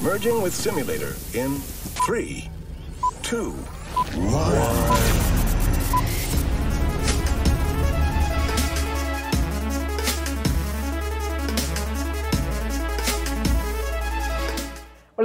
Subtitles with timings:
[0.00, 2.48] Merging with simulator in three,
[3.22, 5.37] two, one.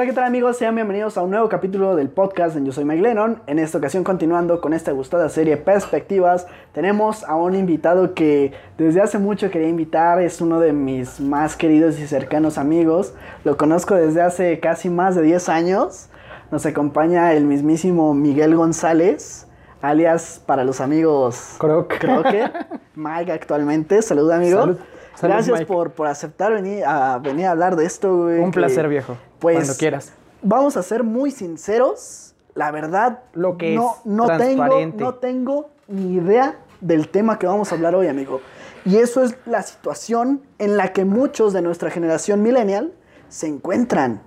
[0.04, 0.58] Hola, ¿qué tal amigos?
[0.58, 3.42] Sean bienvenidos a un nuevo capítulo del podcast en Yo Soy Mike Lennon.
[3.48, 9.00] En esta ocasión, continuando con esta gustada serie Perspectivas, tenemos a un invitado que desde
[9.00, 10.22] hace mucho quería invitar.
[10.22, 13.14] Es uno de mis más queridos y cercanos amigos.
[13.46, 16.10] Lo conozco desde hace casi más de 10 años.
[16.52, 19.48] Nos acompaña el mismísimo Miguel González,
[19.82, 21.98] alias para los amigos Croc.
[21.98, 22.52] Crocker.
[22.96, 24.02] Mike actualmente.
[24.02, 24.60] Saluda, amigo.
[24.60, 24.78] Salud.
[25.22, 25.66] Gracias Mike.
[25.72, 28.40] por, por aceptar venir a, venir a hablar de esto, güey.
[28.40, 29.18] Un que- placer, viejo.
[29.40, 30.14] pues Cuando quieras.
[30.42, 32.36] vamos a ser muy sinceros.
[32.56, 35.04] La verdad, Lo que no, es no tengo, transparente.
[35.04, 38.42] no tengo ni idea del tema que vamos a hablar hoy, amigo.
[38.86, 42.92] Y eso es la situación en la que muchos de nuestra generación millennial
[43.30, 44.22] se encuentran.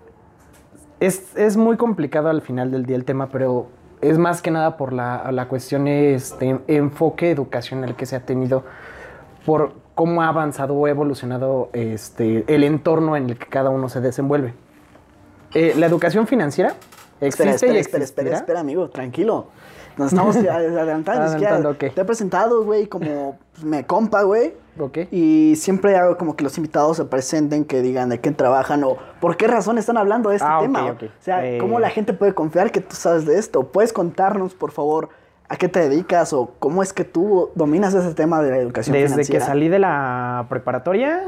[0.98, 3.68] Es, es muy complicado al final del día el tema, pero
[4.01, 8.64] es más que nada por la, la cuestión este, enfoque educacional que se ha tenido,
[9.45, 14.00] por cómo ha avanzado o evolucionado este, el entorno en el que cada uno se
[14.00, 14.54] desenvuelve.
[15.54, 16.74] Eh, la educación financiera
[17.20, 19.46] existe Espera, espera, y espera, espera, espera, amigo, tranquilo.
[19.96, 21.22] Nos estamos adelantando.
[21.22, 21.88] Adelantando, ¿qué?
[21.90, 24.52] Te he presentado, güey, como pues, me compa, güey.
[24.78, 24.98] Ok.
[25.10, 28.98] Y siempre hago como que los invitados se presenten, que digan de qué trabajan o
[29.20, 30.84] por qué razón están hablando de este Ah, tema.
[30.92, 31.04] ok.
[31.04, 31.56] O sea, Eh.
[31.58, 33.68] ¿cómo la gente puede confiar que tú sabes de esto?
[33.68, 35.08] ¿Puedes contarnos, por favor,
[35.48, 38.94] a qué te dedicas o cómo es que tú dominas ese tema de la educación
[38.94, 39.40] Desde financiera?
[39.40, 41.22] que salí de la preparatoria,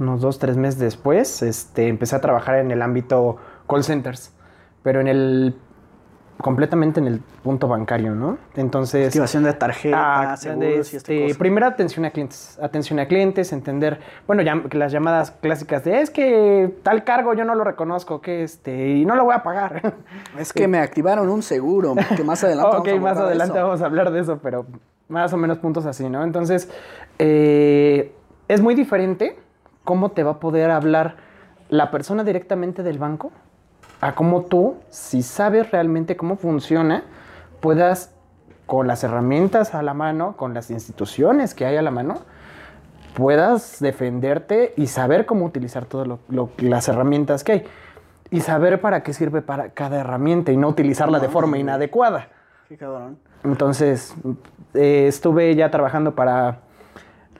[0.00, 3.36] unos dos, tres meses después, este, empecé a trabajar en el ámbito
[3.68, 4.32] call centers,
[4.82, 5.56] pero en el
[6.42, 8.36] completamente en el punto bancario, ¿no?
[8.56, 11.38] Entonces, Activación de tarjetas, ah, seguros y este, este cosa.
[11.38, 16.10] primera atención a clientes, atención a clientes, entender, bueno, ya las llamadas clásicas de es
[16.10, 19.80] que tal cargo yo no lo reconozco, que este y no lo voy a pagar.
[20.38, 23.66] Es que me activaron un seguro, que más adelante ok, vamos a más adelante eso.
[23.66, 24.66] vamos a hablar de eso, pero
[25.08, 26.24] más o menos puntos así, ¿no?
[26.24, 26.68] Entonces,
[27.18, 28.12] eh,
[28.48, 29.38] es muy diferente
[29.84, 31.16] cómo te va a poder hablar
[31.68, 33.32] la persona directamente del banco
[34.02, 37.04] a cómo tú, si sabes realmente cómo funciona,
[37.60, 38.12] puedas
[38.66, 42.18] con las herramientas a la mano, con las instituciones que hay a la mano,
[43.14, 46.18] puedas defenderte y saber cómo utilizar todas
[46.58, 47.64] las herramientas que hay.
[48.30, 52.28] Y saber para qué sirve para cada herramienta y no utilizarla de forma inadecuada.
[52.68, 53.18] Qué cabrón.
[53.44, 54.16] Entonces,
[54.74, 56.60] eh, estuve ya trabajando para...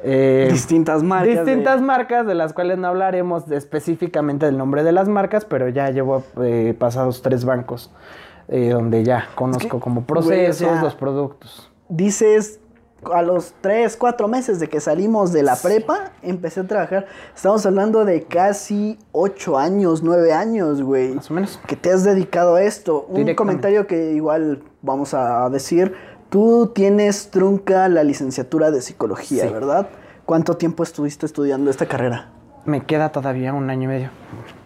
[0.03, 1.29] eh, Distintas marcas.
[1.35, 5.45] de- distintas marcas de las cuales no hablaremos de- específicamente del nombre de las marcas,
[5.45, 7.91] pero ya llevo eh, pasados tres bancos
[8.49, 11.71] eh, donde ya conozco como güey, o procesos, sea, los productos.
[11.89, 12.59] dices
[13.13, 17.07] a los 3, 4 meses de que salimos de la prepa, empecé a trabajar.
[17.35, 21.17] Estamos hablando de casi 8 años, 9 años, güey.
[21.17, 21.61] Más o menos.
[21.67, 23.05] Que te has dedicado a esto.
[23.09, 25.95] Un comentario que igual vamos a decir.
[26.33, 29.53] Tú tienes trunca la licenciatura de psicología, Sí.
[29.53, 29.89] ¿verdad?
[30.25, 32.31] ¿Cuánto tiempo estuviste estudiando esta carrera?
[32.65, 34.09] Me queda todavía un año y medio.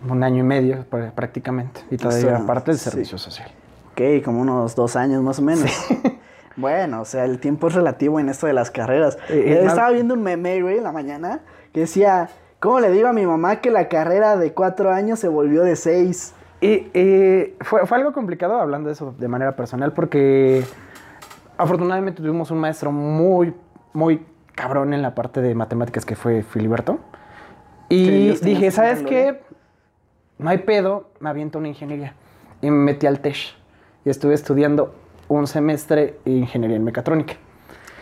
[0.09, 1.81] Un año y medio pr- prácticamente.
[1.91, 2.89] Y todavía sea, aparte del sí.
[2.89, 3.51] servicio social.
[3.91, 5.69] Ok, como unos dos años más o menos.
[6.59, 9.19] Bueno, o sea, el tiempo es relativo en esto de las carreras.
[9.29, 11.41] Eh, Eh, más- Estaba viendo un meme, güey, en la mañana,
[11.75, 15.29] que decía, ¿cómo le digo a mi mamá que la carrera de cuatro años se
[15.29, 16.33] volvió de seis?
[16.63, 20.65] Y eh, fue, fue algo complicado hablando de eso de manera personal porque
[21.59, 23.55] afortunadamente tuvimos un maestro muy,
[23.93, 24.25] muy
[24.55, 26.99] cabrón en la parte de matemáticas que fue Filiberto.
[27.89, 29.35] Y dije, ¿sabes gloria".
[29.35, 29.41] qué?
[30.39, 32.15] No hay pedo, me aviento una ingeniería.
[32.61, 33.55] Y me metí al TESH.
[34.05, 34.95] Y estuve estudiando
[35.29, 37.35] un semestre de ingeniería en mecatrónica.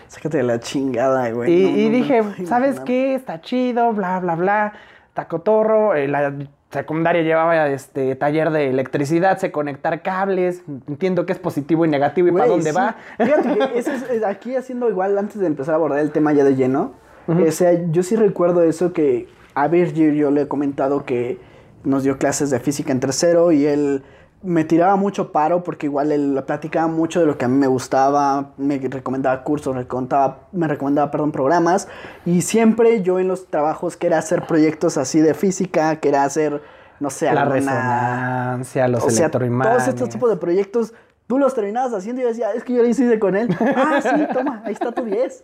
[0.09, 1.53] Sácate de la chingada, güey.
[1.53, 3.15] Y, No, y no me dije, ¿sabes qué?
[3.15, 4.73] Está chido, bla, bla, bla.
[5.09, 5.95] Está cotorro.
[5.95, 6.33] Eh, la
[6.75, 10.63] secundaria llevaba este taller de electricidad, sé conectar cables.
[10.87, 12.77] Entiendo que es positivo y negativo y para dónde sí.
[12.77, 12.97] va.
[13.19, 16.45] Fíjate que eso es, aquí haciendo igual antes de empezar a abordar el tema ya
[16.45, 16.93] de lleno.
[17.27, 21.39] O sea, yo sí recuerdo eso que a Virgil yo le he comentado que
[21.85, 24.03] nos dio clases de física en tercero y él
[24.45, 27.67] me tiraba mucho paro porque igual él platicaba mucho de lo que a mí me
[27.67, 31.89] gustaba, me recomendaba cursos, recomendaba, me recomendaba, perdón, programas
[32.27, 36.25] y siempre yo en los trabajos que era hacer proyectos así de física, que era
[36.25, 36.61] hacer,
[37.01, 39.77] no sé, La resonancia, los o sea, electroimanes.
[39.77, 40.93] todos estos tipos de proyectos,
[41.27, 43.49] tú los terminabas haciendo y yo decía, es que yo lo hice con él.
[43.77, 45.43] Ah, sí, toma, ahí está tu 10.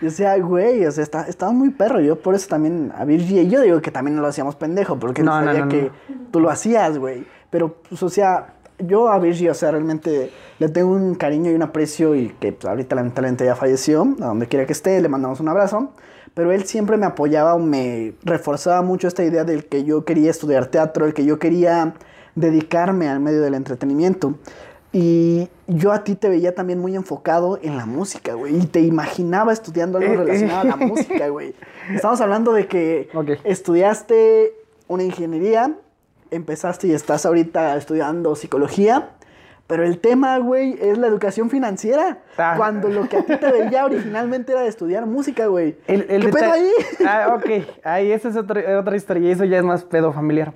[0.00, 2.00] Y o sea, güey, o sea, está, estaba muy perro.
[2.00, 5.24] Yo por eso también a Virgie, yo digo que también no lo hacíamos pendejo, porque
[5.24, 5.90] No, no, sabía no, que
[6.30, 7.26] tú lo hacías, güey.
[7.50, 11.54] Pero, pues, o sea, yo a Virgie, o sea, realmente le tengo un cariño y
[11.54, 15.08] un aprecio y que pues, ahorita lamentablemente ya falleció, a donde quiera que esté, le
[15.08, 15.92] mandamos un abrazo.
[16.34, 20.30] pero él siempre me apoyaba o me reforzaba mucho esta idea del que yo quería
[20.30, 21.94] estudiar teatro, el que yo quería
[22.34, 24.34] dedicarme al medio del entretenimiento.
[24.92, 28.54] Y yo a ti te veía también muy enfocado en la música, güey.
[28.56, 30.86] Y te imaginaba estudiando algo Eh, relacionado a la eh.
[30.86, 31.54] música, güey.
[31.94, 33.30] Estamos hablando de que Ok.
[33.44, 34.52] estudiaste
[34.88, 35.74] una ingeniería,
[36.30, 39.10] empezaste y estás ahorita estudiando psicología.
[39.66, 42.18] Pero el tema, güey, es la educación financiera.
[42.38, 42.54] Ah.
[42.56, 45.76] Cuando lo que a ti te veía originalmente era de estudiar música, güey.
[45.88, 46.70] El, el ¿Qué pedo ahí?
[47.04, 47.66] Ah, ok.
[47.82, 49.28] Ahí esa es otra, otra historia.
[49.28, 50.52] Y eso ya es más pedo familiar.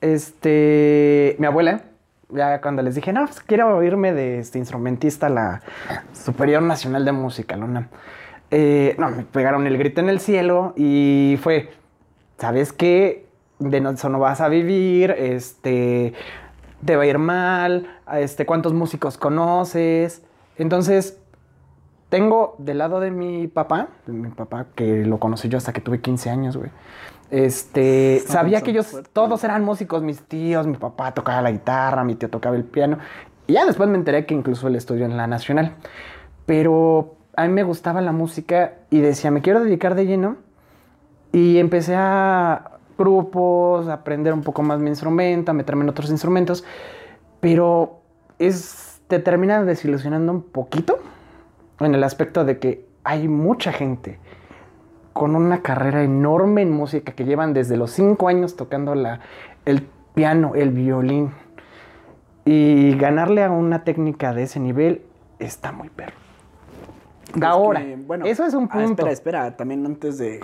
[0.00, 1.34] Este.
[1.40, 1.80] Mi abuela,
[2.28, 5.62] ya cuando les dije, no, pues quiero irme de este instrumentista a la
[6.12, 7.88] Superior Nacional de Música, la UNAM.
[8.50, 11.70] Eh, no, me pegaron el grito en el cielo y fue,
[12.38, 13.23] ¿sabes qué?
[13.70, 16.12] De no- eso no vas a vivir, este,
[16.84, 20.22] te va a ir mal, este, ¿cuántos músicos conoces?
[20.58, 21.18] Entonces,
[22.08, 25.80] tengo del lado de mi papá, de mi papá que lo conocí yo hasta que
[25.80, 26.70] tuve 15 años, güey.
[27.30, 29.10] Este, sabía que ellos fuerte.
[29.12, 32.98] todos eran músicos, mis tíos, mi papá tocaba la guitarra, mi tío tocaba el piano.
[33.46, 35.74] Y ya después me enteré que incluso él estudió en la Nacional.
[36.46, 40.36] Pero a mí me gustaba la música y decía, me quiero dedicar de lleno.
[41.32, 46.64] Y empecé a grupos, aprender un poco más mi instrumento, meterme en otros instrumentos.
[47.40, 48.00] Pero
[48.38, 50.98] es, te termina desilusionando un poquito
[51.80, 54.18] en el aspecto de que hay mucha gente
[55.12, 59.20] con una carrera enorme en música que llevan desde los cinco años tocando la,
[59.64, 61.32] el piano, el violín.
[62.44, 65.02] Y ganarle a una técnica de ese nivel
[65.38, 66.16] está muy perro.
[67.34, 69.06] Es Ahora, que, bueno, eso es un ah, punto.
[69.06, 70.40] espera, espera, también antes de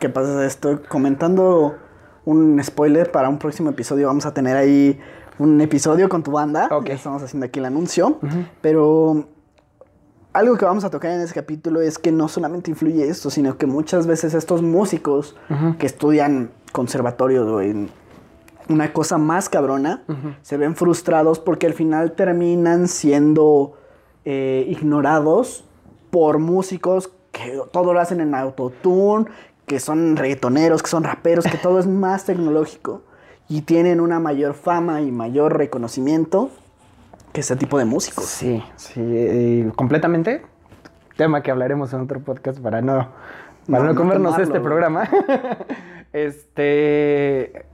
[0.00, 1.76] que pases esto, comentando
[2.24, 4.98] un spoiler para un próximo episodio, vamos a tener ahí
[5.38, 6.68] un episodio con tu banda.
[6.70, 6.86] Ok.
[6.86, 8.18] Ya estamos haciendo aquí el anuncio.
[8.60, 9.26] Pero
[10.32, 13.56] algo que vamos a tocar en ese capítulo es que no solamente influye esto, sino
[13.56, 15.36] que muchas veces estos músicos
[15.78, 17.90] que estudian conservatorios o en
[18.68, 20.04] una cosa más cabrona,
[20.42, 23.74] se ven frustrados porque al final terminan siendo
[24.24, 25.64] eh, ignorados
[26.10, 29.26] por músicos que todo lo hacen en autotune,
[29.70, 33.02] que son reggaetoneros, que son raperos, que todo es más tecnológico
[33.48, 36.50] y tienen una mayor fama y mayor reconocimiento
[37.32, 38.24] que ese tipo de músicos.
[38.24, 40.42] Sí, sí, completamente.
[41.16, 43.10] Tema que hablaremos en otro podcast para no,
[43.70, 45.08] para No, no, no comernos tomarlo, este programa.
[46.12, 47.64] este.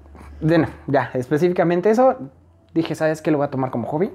[0.43, 2.19] Bueno, ya, específicamente eso.
[2.75, 3.31] Dije, ¿sabes qué?
[3.31, 4.13] Lo voy a tomar como hobby.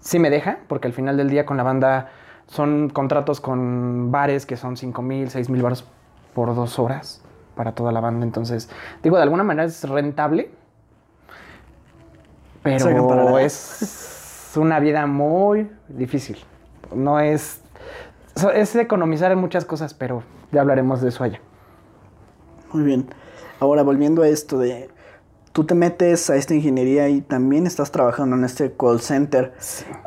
[0.00, 2.10] Sí me deja, porque al final del día con la banda
[2.48, 5.86] son contratos con bares que son 5 mil, 6 mil baros
[6.34, 7.22] por dos horas
[7.54, 8.24] para toda la banda.
[8.24, 8.68] Entonces,
[9.02, 10.50] digo, de alguna manera es rentable.
[12.62, 16.38] Pero es una vida muy difícil.
[16.94, 17.60] No es.
[18.54, 21.40] Es economizar en muchas cosas, pero ya hablaremos de eso allá.
[22.72, 23.08] Muy bien.
[23.60, 24.88] Ahora volviendo a esto de
[25.52, 29.52] tú te metes a esta ingeniería y también estás trabajando en este call center.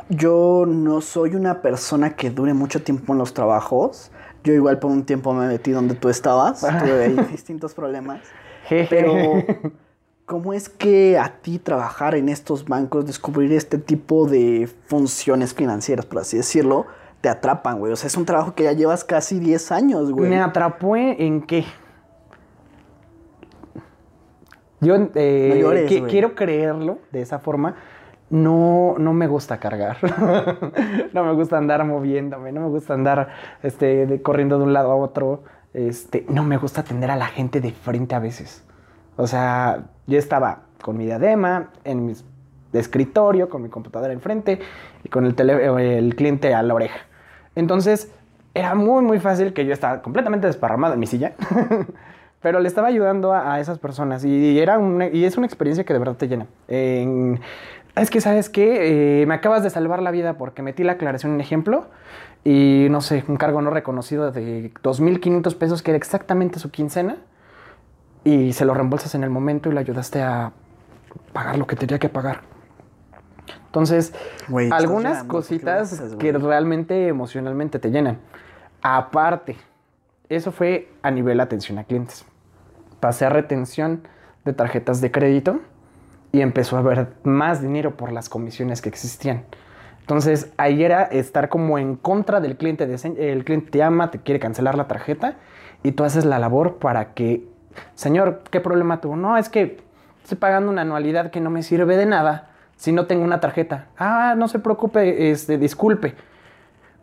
[0.08, 4.10] Yo no soy una persona que dure mucho tiempo en los trabajos.
[4.46, 6.60] Yo igual por un tiempo me metí donde tú estabas.
[6.60, 8.20] Tuve ahí distintos problemas.
[8.68, 9.42] Pero
[10.24, 16.06] ¿cómo es que a ti trabajar en estos bancos, descubrir este tipo de funciones financieras,
[16.06, 16.86] por así decirlo,
[17.20, 17.92] te atrapan, güey?
[17.92, 20.30] O sea, es un trabajo que ya llevas casi 10 años, güey.
[20.30, 21.64] ¿Me atrapó en qué?
[24.80, 27.74] Yo eh, No llores, quiero creerlo de esa forma.
[28.30, 29.98] No, no me gusta cargar.
[31.12, 32.52] no me gusta andar moviéndome.
[32.52, 33.28] No me gusta andar
[33.62, 35.44] este, corriendo de un lado a otro.
[35.74, 38.64] Este, no me gusta atender a la gente de frente a veces.
[39.16, 42.14] O sea, yo estaba con mi diadema en mi
[42.72, 44.58] escritorio, con mi computadora enfrente
[45.04, 46.98] y con el, el cliente a la oreja.
[47.54, 48.10] Entonces,
[48.54, 51.34] era muy, muy fácil que yo estaba completamente desparramado en mi silla.
[52.42, 55.92] Pero le estaba ayudando a, esas personas y, era una- y es una experiencia que
[55.92, 56.46] de verdad te llena.
[56.68, 57.40] En-
[58.02, 59.22] es que, ¿sabes qué?
[59.22, 61.86] Eh, me acabas de salvar la vida porque metí la aclaración en ejemplo
[62.44, 67.16] y, no sé, un cargo no reconocido de 2.500 pesos que era exactamente su quincena
[68.22, 70.52] y se lo reembolsas en el momento y le ayudaste a
[71.32, 72.42] pagar lo que tenía que pagar.
[73.66, 74.14] Entonces,
[74.70, 78.18] algunas llorando, ¿por qué lo cositas que realmente emocionalmente te llenan.
[78.82, 79.56] Aparte,
[80.28, 82.24] eso fue a nivel atención a clientes.
[83.00, 84.02] Pasé a retención
[84.44, 85.60] de tarjetas de crédito
[86.32, 89.44] y empezó a haber más dinero por las comisiones que existían.
[90.00, 92.84] Entonces, ahí era estar como en contra del cliente.
[92.84, 95.34] El cliente te llama, te quiere cancelar la tarjeta
[95.82, 97.48] y tú haces la labor para que,
[97.94, 99.16] señor, ¿qué problema tuvo?
[99.16, 99.80] No, es que
[100.22, 103.86] estoy pagando una anualidad que no me sirve de nada si no tengo una tarjeta.
[103.98, 106.14] Ah, no se preocupe, este, disculpe.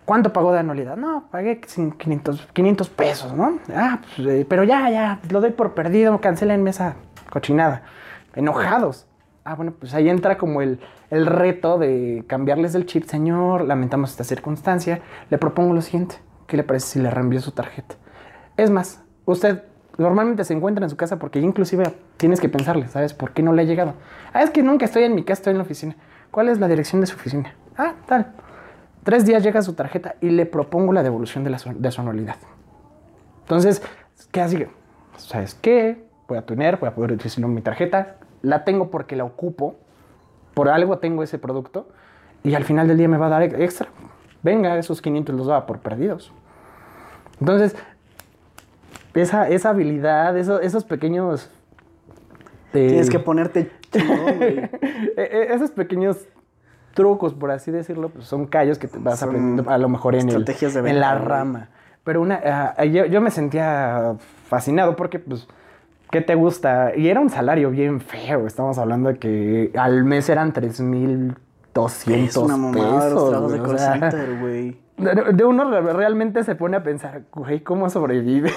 [0.06, 0.98] ¿Cuánto pagó de anualidad?
[0.98, 3.60] No, pagué 500, 500 pesos, ¿no?
[3.74, 6.96] Ah, pues, eh, pero ya, ya, lo doy por perdido, cancelenme esa
[7.30, 7.84] cochinada.
[8.36, 9.08] Enojados.
[9.46, 13.04] Ah, bueno, pues ahí entra como el, el reto de cambiarles el chip.
[13.06, 15.02] Señor, lamentamos esta circunstancia.
[15.30, 16.16] Le propongo lo siguiente.
[16.48, 17.96] ¿Qué le parece si le reenvío su tarjeta?
[18.56, 19.64] Es más, usted
[19.98, 23.14] normalmente se encuentra en su casa porque inclusive tienes que pensarle, ¿sabes?
[23.14, 23.96] ¿Por qué no le ha llegado?
[24.32, 25.96] Ah, es que nunca estoy en mi casa, estoy en la oficina.
[26.32, 27.54] ¿Cuál es la dirección de su oficina?
[27.78, 28.32] Ah, tal.
[29.04, 32.38] Tres días llega su tarjeta y le propongo la devolución de, la, de su anualidad.
[33.42, 33.82] Entonces,
[34.32, 34.70] ¿qué hace?
[35.18, 36.06] ¿Sabes qué?
[36.28, 38.16] Voy a tener, voy a poder utilizar mi tarjeta.
[38.44, 39.76] La tengo porque la ocupo.
[40.54, 41.88] Por algo tengo ese producto.
[42.44, 43.88] Y al final del día me va a dar extra.
[44.44, 46.32] Venga, esos 500 los daba por perdidos.
[47.40, 47.76] Entonces,
[49.14, 51.50] esa, esa habilidad, eso- esos pequeños...
[52.74, 54.58] eh, Tienes que ponerte chingón, güey.
[54.60, 54.70] eh,
[55.18, 56.18] eh, esos pequeños
[56.94, 60.16] trucos, por así decirlo, pues son callos que te vas Son aprendiendo a lo mejor
[60.16, 60.56] en, el- de
[60.90, 61.70] en la rama.
[62.04, 62.42] Pero una,
[62.78, 64.16] ah, yo, yo me sentía
[64.48, 65.48] fascinado porque, pues,
[66.14, 66.96] ¿qué te gusta?
[66.96, 68.48] Y era un salario bien feo.
[68.48, 73.30] Estamos hablando de que al mes eran 3,200 Es una mamada de los pesos.
[73.30, 74.78] trabajos de call center, güey.
[74.98, 78.52] de, de uno re- realmente se pone a pensar, güey, ¿cómo sobrevive?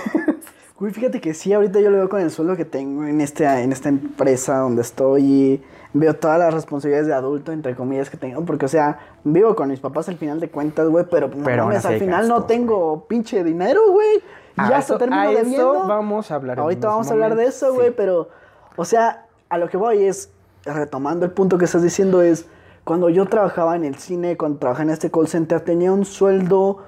[0.79, 3.47] Güey, fíjate que sí, ahorita yo lo veo con el sueldo que tengo en, este,
[3.47, 5.63] en esta empresa donde estoy y
[5.99, 8.45] veo todas las responsabilidades de adulto, entre comillas, que tengo.
[8.45, 11.65] Porque, o sea, vivo con mis papás al final de cuentas, güey, pero, no Pero
[11.65, 14.23] mames, al final no tengo pinche dinero, güey.
[14.57, 17.75] Ya eso- hasta termino a eso vamos a hablar Ahorita vamos a hablar de eso,
[17.75, 17.95] güey, sí.
[17.97, 18.29] pero,
[18.77, 20.31] o sea, a lo que voy es,
[20.65, 22.47] retomando el punto que estás diciendo, es
[22.85, 26.85] cuando yo trabajaba en el cine, cuando trabajaba en este call center, tenía un sueldo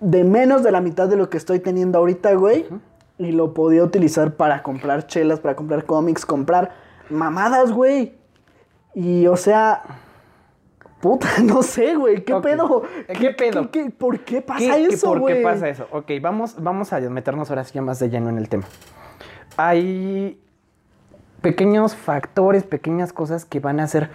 [0.00, 2.66] de menos de la mitad de lo que estoy teniendo ahorita, güey.
[3.18, 6.70] Y lo podía utilizar para comprar chelas, para comprar cómics, comprar
[7.10, 8.17] mamadas, güey.
[9.00, 9.82] Y, o sea,
[11.00, 12.82] puta, no sé, güey, ¿qué pedo?
[13.06, 13.70] ¿Qué pedo?
[13.70, 15.36] qué- por qué pasa ¿Qué- qué- eso, ¿Por güey?
[15.36, 15.86] qué pasa eso?
[15.92, 18.64] Ok, vamos, vamos a meternos ahora sí ya más de lleno en el tema.
[19.56, 20.40] Hay
[21.42, 24.10] pequeños factores, pequeñas cosas que van a hacer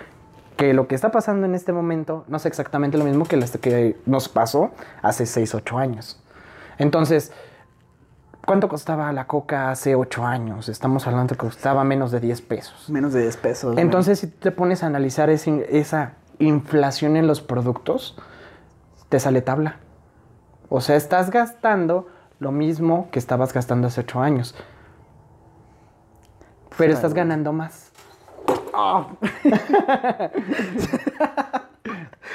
[0.57, 3.45] que lo que está pasando en este momento no sea exactamente lo mismo que lo
[3.61, 4.71] que nos pasó
[5.01, 6.21] hace 6, 8 años.
[6.77, 7.31] Entonces,
[8.45, 10.69] ¿cuánto costaba la coca hace 8 años?
[10.69, 12.89] Estamos hablando que costaba menos de 10 pesos.
[12.89, 13.77] Menos de 10 pesos.
[13.77, 18.17] Entonces, si te pones a analizar ese- esa inflación en los productos,
[19.09, 19.77] te sale tabla.
[20.69, 22.07] O sea, estás gastando
[22.39, 24.55] lo mismo que estabas gastando hace ocho años.
[26.77, 27.91] Pero estás ganando más.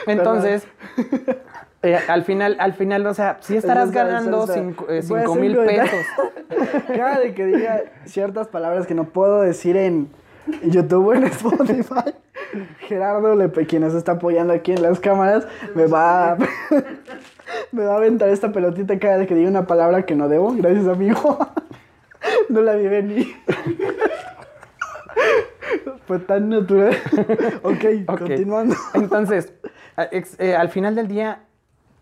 [0.06, 0.66] Entonces,
[1.82, 6.06] eh, al final, al final, o sea, sí estarás ganando espera, cinco, eh, mil pesos.
[6.88, 10.08] Cada de que diga ciertas palabras que no puedo decir en
[10.64, 12.14] YouTube o en Spotify,
[12.80, 16.36] Gerardo Lepe, quien nos está apoyando aquí en las cámaras, me va a,
[17.72, 20.52] me va a aventar esta pelotita cada vez que diga una palabra que no debo.
[20.54, 21.38] Gracias, amigo.
[22.48, 23.28] No la vi venir.
[26.06, 26.96] Fue tan natural.
[27.62, 28.74] Ok, continuando.
[28.94, 29.52] Entonces,
[30.10, 31.44] eh, al final del día,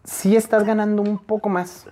[0.06, 1.86] sí estás ganando un poco más.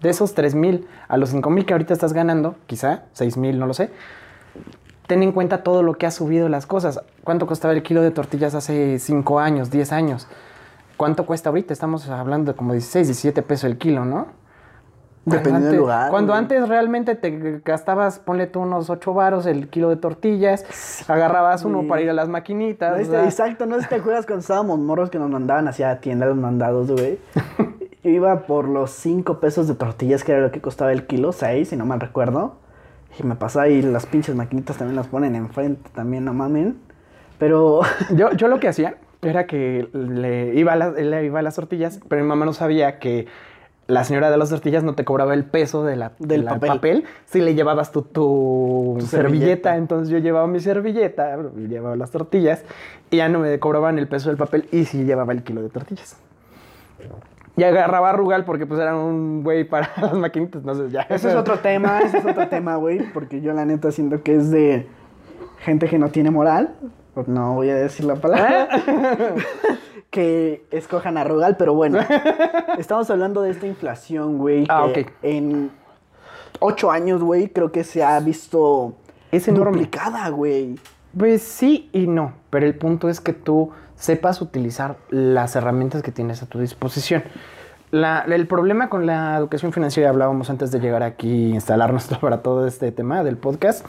[0.00, 3.58] De esos 3 mil a los 5 mil que ahorita estás ganando, quizá 6 mil,
[3.58, 3.90] no lo sé.
[5.06, 7.00] Ten en cuenta todo lo que ha subido las cosas.
[7.24, 10.28] ¿Cuánto costaba el kilo de tortillas hace 5 años, 10 años?
[10.96, 11.72] ¿Cuánto cuesta ahorita?
[11.72, 14.28] Estamos hablando de como 16, 17 pesos el kilo, ¿no?
[15.36, 16.42] Dependiendo del antes- lugar, Cuando güey.
[16.42, 21.82] antes realmente te gastabas, ponle tú unos 8 varos el kilo de tortillas, agarrabas uno
[21.82, 21.86] Sí.
[21.88, 22.90] para ir a las maquinitas.
[22.92, 25.30] No, o este- sea, exacto, no sé si te acuerdas cuando estábamos morros que nos
[25.30, 27.18] mandaban hacia tienda los mandados, güey.
[28.04, 31.32] Yo iba por los 5 pesos de tortillas, que era lo que costaba el kilo,
[31.32, 32.56] 6, si no mal recuerdo.
[33.18, 36.78] Y me pasaba y las pinches maquinitas también las ponen enfrente, también, no mamen.
[37.38, 37.80] Pero,
[38.14, 41.56] Yo, yo lo que hacía era que le iba, a las, le iba a las
[41.56, 43.26] tortillas, pero mi mamá no sabía que
[43.88, 46.58] la señora de las tortillas no te cobraba el peso de la, Del de la
[46.60, 47.04] papel.
[47.26, 49.08] si le llevabas tu, tu Tu servilleta.
[49.08, 49.76] servilleta.
[49.76, 52.62] Entonces yo llevaba mi servilleta, llevaba las tortillas
[53.10, 55.70] y ya no me cobraban el peso del papel y sí llevaba el kilo de
[55.70, 56.16] tortillas.
[57.56, 61.02] Y agarraba a Rugal porque pues era un güey para las maquinitas, entonces ya.
[61.08, 63.00] ese es otro tema, ese es otro tema, güey.
[63.12, 64.86] Porque yo la neta siento que es de
[65.60, 66.74] gente que no tiene moral.
[67.14, 68.68] pues No voy a decir la palabra.
[70.10, 71.98] que escojan a Rugal, pero bueno.
[72.78, 74.64] Estamos hablando de esta inflación, güey.
[74.68, 75.08] Ah, que ok.
[75.22, 75.70] En
[76.60, 78.94] ocho años, güey, creo que se ha visto
[79.30, 80.76] Es duplicada, güey.
[81.16, 86.12] Pues sí y no, pero el punto es que tú sepas utilizar las herramientas que
[86.12, 87.22] tienes a tu disposición.
[87.90, 92.42] La- el problema con la educación financiera, hablábamos antes de llegar aquí e instalarnos para
[92.42, 93.84] todo este tema del podcast,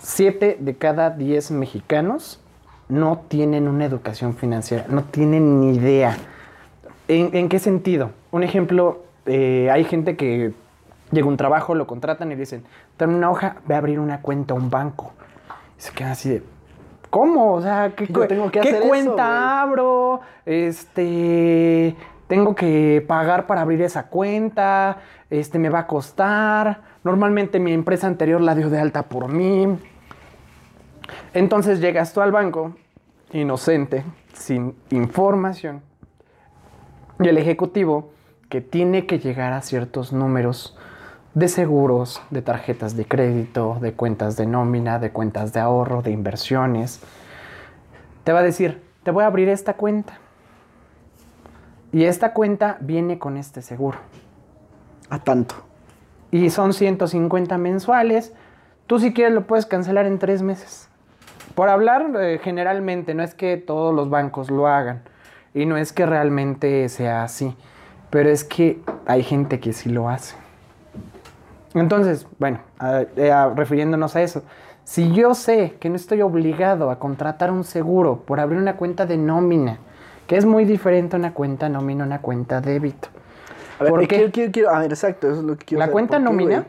[0.00, 2.40] siete de cada diez mexicanos
[2.88, 6.16] no tienen una educación financiera, no tienen ni idea.
[7.06, 8.10] ¿En, en qué sentido?
[8.30, 10.52] Un ejemplo, eh, hay gente que
[11.10, 12.64] llega a un trabajo, lo contratan y dicen,
[12.98, 15.12] dame una hoja, ve a abrir una cuenta a un banco.
[15.78, 16.42] Y se quedan así de,
[17.10, 17.54] ¿cómo?
[17.54, 20.20] O sea, ¿qué, cu- tengo que ¿qué hacer cuenta abro?
[20.44, 21.94] Este,
[22.26, 24.98] tengo que pagar para abrir esa cuenta,
[25.30, 26.82] este, me va a costar.
[27.04, 29.78] Normalmente mi empresa anterior la dio de alta por mí.
[31.34, 32.74] Entonces llegas tú al banco,
[33.32, 35.82] inocente, sin información,
[37.20, 38.10] y el ejecutivo
[38.48, 40.76] que tiene que llegar a ciertos números
[41.34, 46.10] de seguros, de tarjetas de crédito, de cuentas de nómina, de cuentas de ahorro, de
[46.10, 47.00] inversiones,
[48.24, 50.18] te va a decir, te voy a abrir esta cuenta.
[51.92, 53.98] Y esta cuenta viene con este seguro.
[55.08, 55.54] A tanto.
[56.30, 58.34] Y son 150 mensuales.
[58.86, 60.87] Tú si quieres lo puedes cancelar en tres meses.
[61.58, 65.02] Por hablar eh, generalmente, no es que todos los bancos lo hagan.
[65.54, 67.56] Y no es que realmente sea así.
[68.10, 70.36] Pero es que hay gente que sí lo hace.
[71.74, 74.44] Entonces, bueno, a- eh, a- refiriéndonos a eso.
[74.84, 79.04] Si yo sé que no estoy obligado a contratar un seguro por abrir una cuenta
[79.04, 79.78] de nómina,
[80.28, 83.08] que es muy diferente a una cuenta nómina a una cuenta débito.
[83.80, 84.14] A ver, ¿Por eh, qué?
[84.14, 85.92] quiero, quiero, quiero- a ver, exacto, eso es lo que quiero La saber.
[85.92, 86.66] cuenta ¿Por qué, nómina?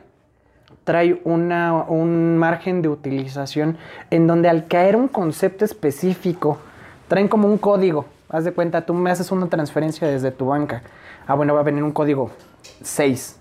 [0.89, 3.77] Trae una, un margen de utilización
[4.09, 6.57] en donde al caer un concepto específico,
[7.07, 8.05] traen como un código.
[8.27, 10.81] Haz de cuenta, tú me haces una transferencia desde tu banca.
[11.27, 12.31] Ah, bueno, va a venir un código
[12.81, 13.39] 6.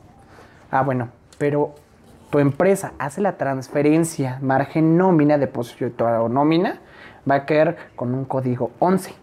[0.71, 1.75] Ah, bueno, pero
[2.29, 6.81] tu empresa hace la transferencia, margen nómina, depósito o nómina,
[7.29, 9.15] va a caer con un código 11.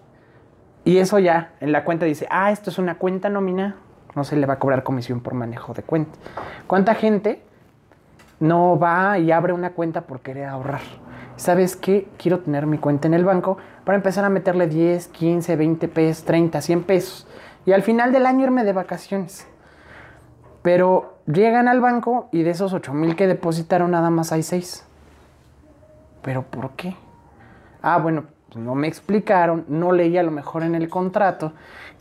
[0.84, 3.76] Y eso ya en la cuenta dice, ah, esto es una cuenta nómina,
[4.16, 6.18] no se le va a cobrar comisión por manejo de cuenta.
[6.66, 7.45] ¿Cuánta gente
[8.40, 10.82] no va y abre una cuenta por querer ahorrar?
[11.36, 12.08] ¿Sabes qué?
[12.18, 16.24] Quiero tener mi cuenta en el banco para empezar a meterle 10, 15, 20 pesos,
[16.24, 17.28] 30, 100 pesos.
[17.66, 19.48] Y al final del año irme de vacaciones.
[20.62, 24.86] Pero llegan al banco y de esos 8 mil que depositaron nada más hay 6.
[26.22, 26.96] ¿Pero por qué?
[27.82, 28.26] Ah, bueno,
[28.56, 31.54] no me explicaron, no leí a lo mejor en el contrato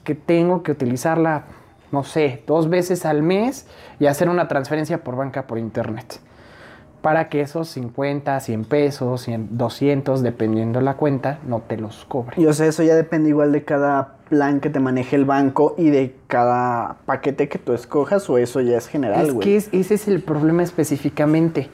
[0.05, 1.45] que tengo que utilizarla,
[1.95, 3.67] no sé, dos veces al mes
[3.99, 6.19] y hacer una transferencia por banca por internet.
[7.01, 12.41] Para que esos 50, 100 pesos, 100, 200, dependiendo la cuenta, no te los cobre.
[12.41, 15.75] Y o sea, eso ya depende igual de cada plan que te maneje el banco
[15.77, 19.47] y de cada paquete que tú escojas o eso ya es general, Es güey.
[19.47, 21.69] que es- ese es el problema específicamente.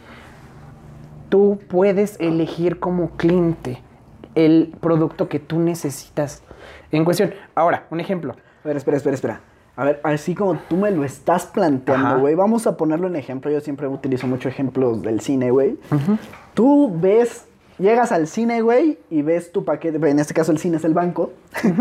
[1.29, 3.81] Tú puedes elegir como cliente
[4.35, 6.43] el producto que tú necesitas
[6.91, 7.33] en cuestión.
[7.55, 8.35] Ahora, un ejemplo.
[8.65, 9.41] A ver, espera, espera, espera.
[9.81, 13.51] A ver, así como tú me lo estás planteando, güey, vamos a ponerlo en ejemplo.
[13.51, 15.79] Yo siempre utilizo mucho ejemplos del cine, güey.
[16.53, 17.47] Tú ves,
[17.79, 20.93] llegas al cine, güey, y ves tu paquete, en este caso el cine es el
[20.93, 21.33] banco.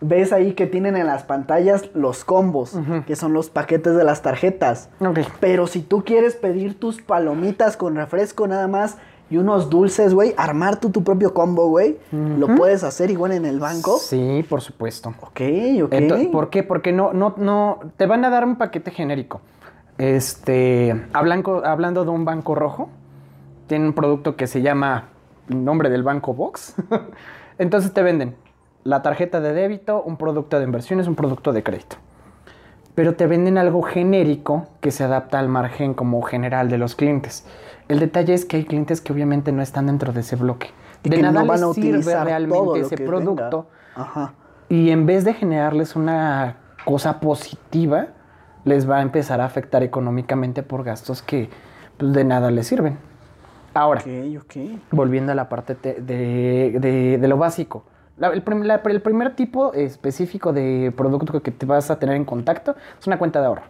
[0.00, 4.22] ves ahí que tienen en las pantallas los combos, que son los paquetes de las
[4.22, 4.90] tarjetas.
[4.98, 5.20] Ok.
[5.38, 8.96] Pero si tú quieres pedir tus palomitas con refresco nada más
[9.30, 13.44] y unos dulces, güey, armar tú tu propio combo, güey, lo puedes hacer igual en
[13.44, 13.98] el banco.
[13.98, 15.10] Sí, por supuesto.
[15.20, 15.40] Ok,
[15.84, 15.92] ok.
[15.92, 16.62] Ento- ¿Por qué?
[16.62, 19.40] Porque no, no, no, te van a dar un paquete genérico.
[19.98, 22.88] Este, hablando, hablando de un banco rojo,
[23.66, 25.08] tiene un producto que se llama
[25.48, 26.74] nombre del banco Box.
[27.58, 28.34] Entonces te venden
[28.84, 31.96] la tarjeta de débito, un producto de inversiones, un producto de crédito.
[32.98, 37.46] Pero te venden algo genérico que se adapta al margen como general de los clientes.
[37.86, 40.70] El detalle es que hay clientes que obviamente no están dentro de ese bloque.
[41.04, 43.68] Y de que nada no van les a sirve realmente ese producto.
[43.94, 44.32] Ajá.
[44.68, 48.08] Y en vez de generarles una cosa positiva,
[48.64, 51.50] les va a empezar a afectar económicamente por gastos que
[51.98, 52.98] pues, de nada les sirven.
[53.74, 54.00] Ahora,
[54.90, 57.84] volviendo a la parte te- de, de- de lo básico.
[58.18, 62.24] La- el, la- el primer tipo específico de producto que te vas a tener en
[62.24, 63.62] contacto es una cuenta de ahorro.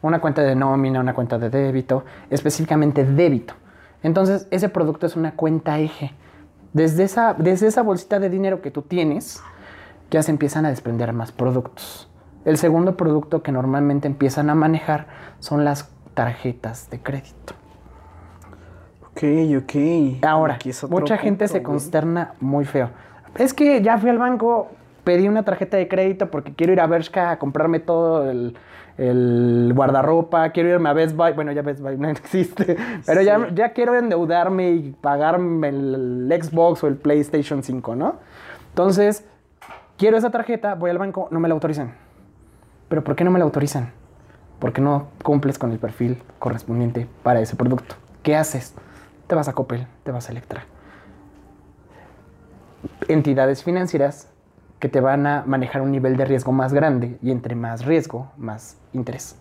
[0.00, 3.54] Una cuenta de nómina, una cuenta de débito, específicamente débito.
[4.04, 6.12] Entonces, ese producto es una cuenta eje.
[6.72, 9.42] Desde esa, desde esa bolsita de dinero que tú tienes,
[10.10, 12.08] ya se empiezan a desprender más productos.
[12.44, 15.06] El segundo producto que normalmente empiezan a manejar
[15.40, 17.54] son las tarjetas de crédito.
[19.10, 19.24] Ok,
[19.64, 20.24] ok.
[20.24, 20.58] Ahora,
[20.90, 21.62] mucha gente punto, se güey.
[21.64, 22.90] consterna muy feo.
[23.36, 24.68] Es que ya fui al banco,
[25.04, 28.56] pedí una tarjeta de crédito porque quiero ir a Bershka a comprarme todo el,
[28.98, 33.48] el guardarropa, quiero irme a Best Buy, bueno, ya Best Buy no existe, pero ya,
[33.54, 38.16] ya quiero endeudarme y pagarme el, el Xbox o el PlayStation 5, ¿no?
[38.70, 39.24] Entonces,
[39.96, 41.94] quiero esa tarjeta, voy al banco, no me la autorizan.
[42.88, 43.92] ¿Pero por qué no me la autorizan?
[44.58, 47.96] Porque no cumples con el perfil correspondiente para ese producto.
[48.22, 48.74] ¿Qué haces?
[49.26, 50.64] Te vas a Coppel, te vas a Electra.
[53.08, 54.30] Entidades financieras
[54.78, 58.30] que te van a manejar un nivel de riesgo más grande y entre más riesgo,
[58.36, 59.36] más interés.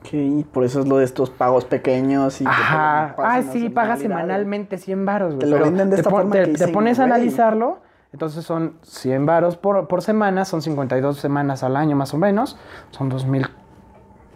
[0.00, 3.14] Ok, por eso es lo de estos pagos pequeños y Ajá.
[3.16, 5.38] te las sí, pagas semanalmente 100 varos.
[5.38, 7.12] Te lo venden de te esta pon- forma te, que te pones a güey.
[7.12, 7.80] analizarlo,
[8.12, 12.56] entonces son 100 varos por, por semana, son 52 semanas al año más o menos,
[12.90, 13.46] son 2000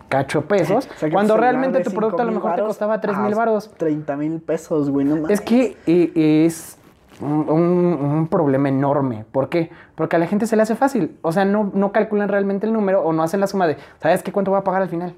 [0.08, 3.32] cacho pesos, O sea, cuando realmente tu producto a lo 5,000 mejor te costaba 3000
[3.32, 3.70] a varos.
[3.76, 5.30] 30 mil pesos, güey, no mames.
[5.30, 6.76] Es que eh, es
[7.20, 9.24] un, un- un problema enorme.
[9.30, 9.70] ¿Por qué?
[9.94, 11.16] Porque a la gente se le hace fácil.
[11.22, 14.22] O sea, no, no calculan realmente el número o no hacen la suma de, ¿sabes
[14.22, 15.14] qué cuánto voy a pagar al final?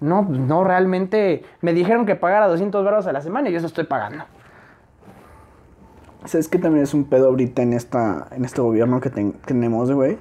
[0.00, 3.66] No, no, realmente me dijeron que pagara 200 baros a la semana y yo eso
[3.66, 4.24] estoy pagando.
[6.24, 9.90] ¿Sabes que también es un pedo ahorita en, esta, en este gobierno que ten- tenemos,
[9.92, 10.18] güey?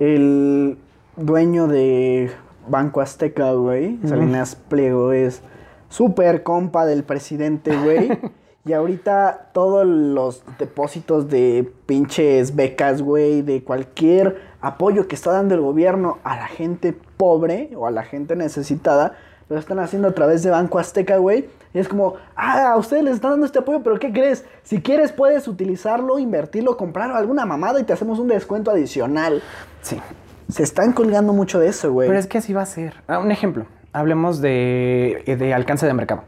[0.00, 0.76] El
[1.16, 2.30] dueño de
[2.68, 5.42] Banco Azteca, güey, Salinas Pliego, es
[5.88, 8.18] súper compa del presidente, güey.
[8.66, 15.54] y ahorita todos los depósitos de pinches becas, güey, de cualquier apoyo que está dando
[15.54, 19.16] el gobierno a la gente pobre o a la gente necesitada,
[19.48, 21.48] lo están haciendo a través de Banco Azteca, güey.
[21.74, 24.44] Y es como, ah, a ustedes les están dando este apoyo, pero ¿qué crees?
[24.64, 29.42] Si quieres puedes utilizarlo, invertirlo, comprar alguna mamada y te hacemos un descuento adicional.
[29.82, 30.00] Sí.
[30.48, 32.08] Se están colgando mucho de eso, güey.
[32.08, 32.94] Pero es que así va a ser.
[33.06, 33.66] Ah, un ejemplo.
[33.92, 36.24] Hablemos de, de alcance de mercado.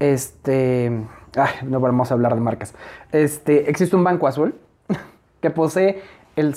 [0.00, 0.90] Este.
[1.66, 2.74] No vamos a hablar de marcas.
[3.12, 3.70] Este.
[3.70, 4.54] Existe un banco azul
[5.40, 6.02] que posee
[6.36, 6.54] el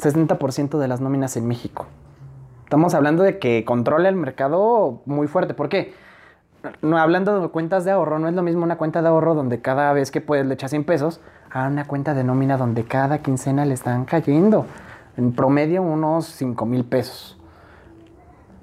[0.00, 1.86] 60% de las nóminas en México.
[2.64, 5.54] Estamos hablando de que controla el mercado muy fuerte.
[5.54, 5.94] ¿Por qué?
[6.80, 9.60] No, hablando de cuentas de ahorro, no es lo mismo una cuenta de ahorro donde
[9.60, 13.18] cada vez que puedes le echas 100 pesos a una cuenta de nómina donde cada
[13.18, 14.64] quincena le están cayendo.
[15.16, 17.38] En promedio unos 5 mil pesos.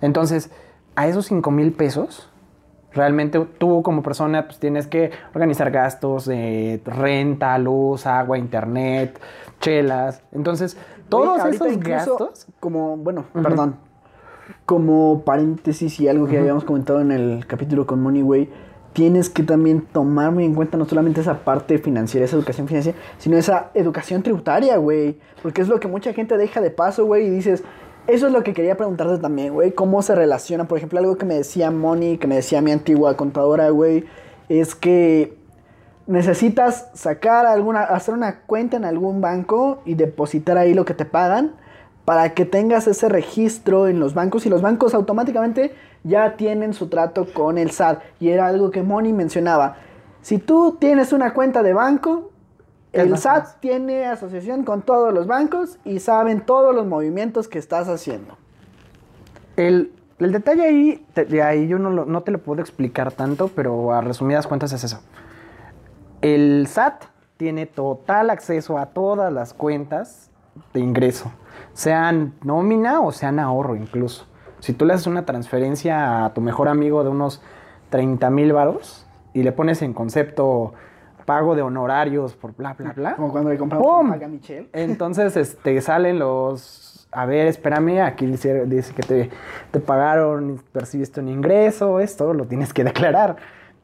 [0.01, 0.51] Entonces,
[0.95, 2.30] a esos 5 mil pesos,
[2.93, 9.19] realmente tú como persona pues, tienes que organizar gastos de renta, luz, agua, internet,
[9.59, 10.23] chelas.
[10.31, 10.77] Entonces,
[11.09, 12.47] todos ahorita esos gastos...
[12.59, 13.75] Como, bueno, perdón.
[14.65, 18.49] Como paréntesis y algo que habíamos comentado en el capítulo con Money, güey.
[18.93, 22.97] Tienes que también tomar muy en cuenta no solamente esa parte financiera, esa educación financiera,
[23.17, 25.17] sino esa educación tributaria, güey.
[25.41, 27.63] Porque es lo que mucha gente deja de paso, güey, y dices,
[28.07, 29.71] eso es lo que quería preguntarte también, güey.
[29.73, 30.67] ¿Cómo se relaciona?
[30.67, 34.05] Por ejemplo, algo que me decía Moni, que me decía mi antigua contadora, güey,
[34.49, 35.37] es que
[36.07, 41.05] necesitas sacar alguna, hacer una cuenta en algún banco y depositar ahí lo que te
[41.05, 41.55] pagan
[42.05, 46.89] para que tengas ese registro en los bancos y los bancos automáticamente ya tienen su
[46.89, 48.01] trato con el SAT.
[48.19, 49.77] Y era algo que Moni mencionaba.
[50.21, 52.30] Si tú tienes una cuenta de banco,
[52.93, 57.87] el SAT tiene asociación con todos los bancos y saben todos los movimientos que estás
[57.87, 58.37] haciendo.
[59.55, 63.11] El, el detalle ahí, te- de ahí yo no, lo- no te lo puedo explicar
[63.11, 65.01] tanto, pero a resumidas cuentas es eso.
[66.21, 67.05] El SAT
[67.37, 70.29] tiene total acceso a todas las cuentas
[70.73, 71.31] de ingreso,
[71.73, 74.27] sean nómina o sean ahorro incluso.
[74.59, 77.41] Si tú le haces una transferencia a tu mejor amigo de unos
[77.89, 80.73] 30 mil varos y le pones en concepto
[81.31, 83.15] pago de honorarios por bla, bla, bla.
[83.15, 84.11] Como cuando le compramos ¡Pum!
[84.11, 84.69] a Michelle.
[84.73, 87.07] Entonces, este, salen los.
[87.13, 89.29] A ver, espérame, aquí dice, dice que te,
[89.71, 93.35] te pagaron, percibiste un ingreso, esto lo tienes que declarar.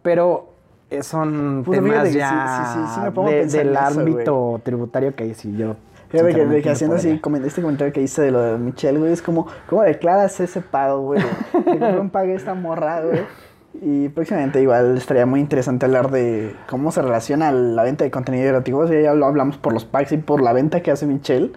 [0.02, 0.50] Pero
[0.90, 3.12] eh, son Puta, temas ya
[3.46, 5.76] del ámbito tributario que sí yo.
[6.10, 7.22] Fíjate que, de que no haciendo así, podría.
[7.22, 10.62] comen- este comentario que hice de lo de Michelle, güey, es como, ¿cómo declaras ese
[10.62, 11.20] pago, güey?
[11.52, 13.20] Que compré un pague esta morra, güey.
[13.82, 18.48] Y próximamente igual estaría muy interesante hablar de cómo se relaciona la venta de contenido
[18.50, 18.80] erótico.
[18.80, 21.52] O sea, ya lo hablamos por los packs y por la venta que hace Michelle.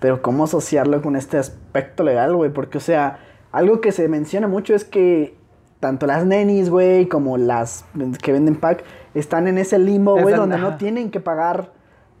[0.00, 2.50] Pero cómo asociarlo con este aspecto legal, güey.
[2.50, 3.18] Porque, o sea,
[3.52, 5.34] algo que se menciona mucho es que
[5.80, 7.84] tanto las nenis, güey, como las
[8.22, 11.72] que venden pack, están en ese limbo, güey, donde no tienen que pagar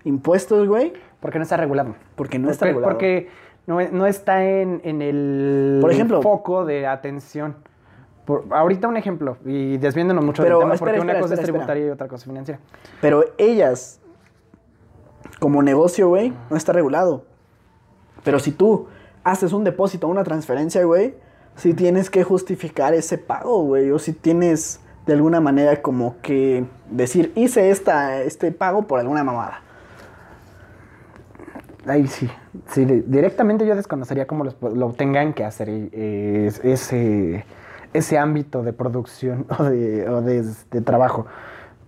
[0.04, 0.92] impuestos, güey.
[1.20, 1.94] Porque no está regulado.
[2.14, 2.92] Porque no está regulado.
[2.92, 3.28] Porque
[3.66, 7.56] no, no está en, en el Por ejemplo- foco de atención.
[8.30, 11.34] Por- ahorita un ejemplo, y desviándonos mucho Pero, del tema, espera, porque una espera, cosa
[11.34, 12.60] es tributaria y otra cosa es financiera.
[13.00, 14.00] Pero ellas,
[15.40, 17.24] como negocio, güey, no está regulado.
[18.22, 18.86] Pero si tú
[19.24, 21.14] haces un depósito o una transferencia, güey,
[21.56, 23.90] si tienes que justificar ese pago, güey.
[23.90, 29.24] O si tienes de alguna manera como que decir, hice esta, este pago por alguna
[29.24, 29.62] mamada.
[31.86, 32.30] Ahí sí.
[32.68, 37.44] sí di- directamente yo desconocería cómo los- lo tengan que hacer eh, es- ese,
[37.92, 41.26] ese ámbito de producción o de, trabajo.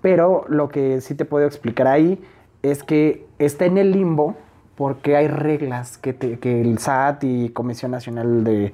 [0.01, 2.23] Pero lo que sí te puedo explicar ahí
[2.63, 4.37] es que está en el limbo
[4.77, 8.73] porque hay reglas que, el SAT y Comisión Nacional de,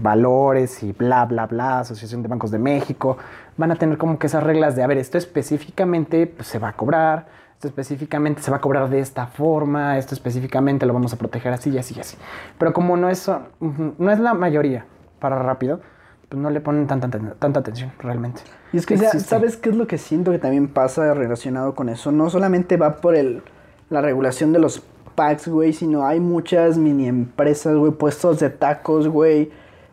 [0.00, 3.16] Valores y bla, bla, bla, Asociación de Bancos de México,
[3.56, 6.70] van a tener como que esas reglas de, a ver, esto específicamente pues, se va
[6.70, 11.12] a cobrar, esto específicamente se va a cobrar de esta forma, esto específicamente lo vamos
[11.12, 12.16] a proteger así y así y así.
[12.58, 14.84] Pero como no es, no es la mayoría
[15.20, 15.80] para rápido,
[16.28, 18.42] pues no le ponen tanta, tanta atención realmente.
[18.72, 19.10] Y es que, ya.
[19.18, 22.12] ¿sabes qué es lo que siento que también pasa relacionado con eso?
[22.12, 23.42] No solamente va por el,
[23.90, 24.82] la regulación de los
[25.14, 29.50] packs, güey, sino hay muchas mini empresas, güey, puestos de tacos, güey,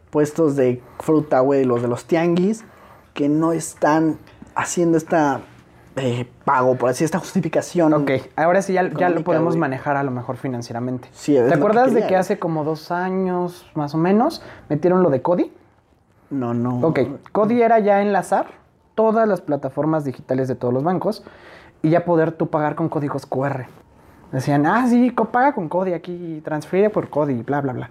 [0.10, 2.64] puestos de fruta, güey, los de los tianguis,
[3.14, 4.18] que no están
[4.56, 5.42] haciendo esta
[5.98, 7.94] eh, pago, por así, esta justificación.
[7.94, 9.60] Ok, ahora sí ya, ya lo podemos güey.
[9.60, 11.10] manejar a lo mejor financieramente.
[11.12, 15.10] Sí, ¿Te que acuerdas de que hace como dos años, más o menos, metieron lo
[15.10, 15.52] de Cody?
[16.32, 16.80] No, no.
[16.88, 17.00] Ok,
[17.32, 18.48] Cody era ya enlazar
[18.96, 21.24] todas las plataformas digitales de todos los bancos
[21.82, 23.66] y ya poder tú pagar con códigos QR.
[24.32, 27.90] Decían, ah, sí, paga con Cody aquí, transfiere por Cody, bla, bla, bla.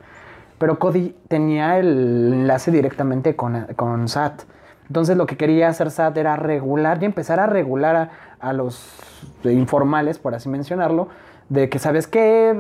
[0.59, 4.43] Pero Cody tenía el enlace directamente con, con SAT.
[4.87, 8.99] Entonces lo que quería hacer SAT era regular y empezar a regular a, a los
[9.45, 11.09] informales, por así mencionarlo,
[11.49, 12.57] de que, ¿sabes qué?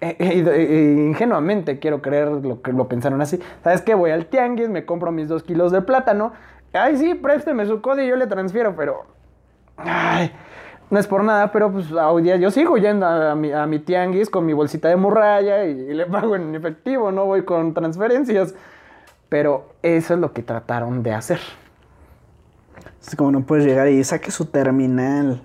[0.00, 3.40] Eh, eh, ingenuamente quiero creer lo que lo pensaron así.
[3.64, 3.94] ¿Sabes qué?
[3.94, 6.32] Voy al tianguis, me compro mis dos kilos de plátano.
[6.72, 9.06] Ay, sí, présteme su código y yo le transfiero, pero.
[9.76, 10.32] Ay,
[10.90, 13.78] no es por nada, pero pues hoy día yo sigo yendo a, mi, a mi
[13.78, 17.74] tianguis con mi bolsita de morralla y, y le pago en efectivo, no voy con
[17.74, 18.54] transferencias.
[19.28, 21.40] Pero eso es lo que trataron de hacer.
[23.06, 25.42] Es como no puedes llegar y saque su terminal.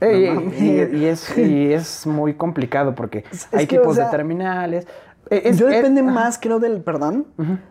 [0.00, 4.06] Eh, No y- es, y es muy complicado porque Es hay que, o tipos sea,
[4.06, 4.86] de terminales.
[5.30, 7.26] Eh, es- Yo es- depende más, creo, del, perdón,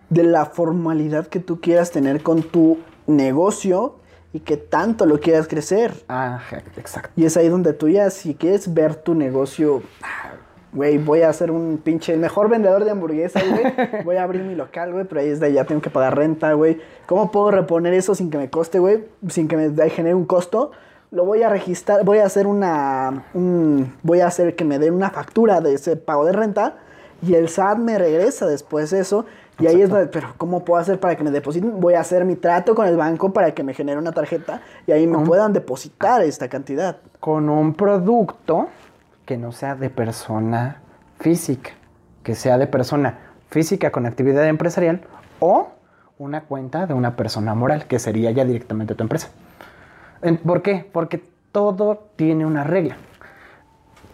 [0.10, 3.96] de la formalidad que tú quieras tener con tu negocio
[4.34, 5.94] y que tanto lo quieras crecer.
[6.08, 7.10] Ajá, exacto.
[7.16, 10.32] Y es ahí donde tú ya, si quieres ver tu negocio, ah,
[10.74, 13.64] güey, voy a ser un pinche, el mejor vendedor de hamburguesas, güey.
[14.04, 16.52] Voy a abrir mi local, güey, pero ahí es de ya tengo que pagar renta,
[16.54, 16.82] güey.
[17.06, 19.06] ¿Cómo puedo reponer eso sin que me coste, güey?
[19.30, 20.72] Sin que me genere un costo.
[21.16, 24.94] Lo voy a registrar, voy a hacer una, un- voy a hacer que me den
[24.94, 26.76] una factura de ese pago de renta
[27.22, 29.26] y el SAT me regresa después eso.
[29.58, 31.80] Y ahí es donde, pero ¿cómo puedo hacer para que me depositen?
[31.80, 34.92] Voy a hacer mi trato con el banco para que me genere una tarjeta y
[34.92, 36.98] ahí me puedan depositar esta cantidad.
[37.22, 38.68] Con un producto
[39.26, 40.82] que no sea de persona
[41.22, 41.72] física,
[42.24, 45.00] que sea de persona física con actividad empresarial
[45.40, 45.70] o
[46.20, 49.30] una cuenta de una persona moral, que sería ya directamente tu empresa.
[50.46, 50.90] ¿Por qué?
[50.92, 52.98] Porque todo tiene una regla.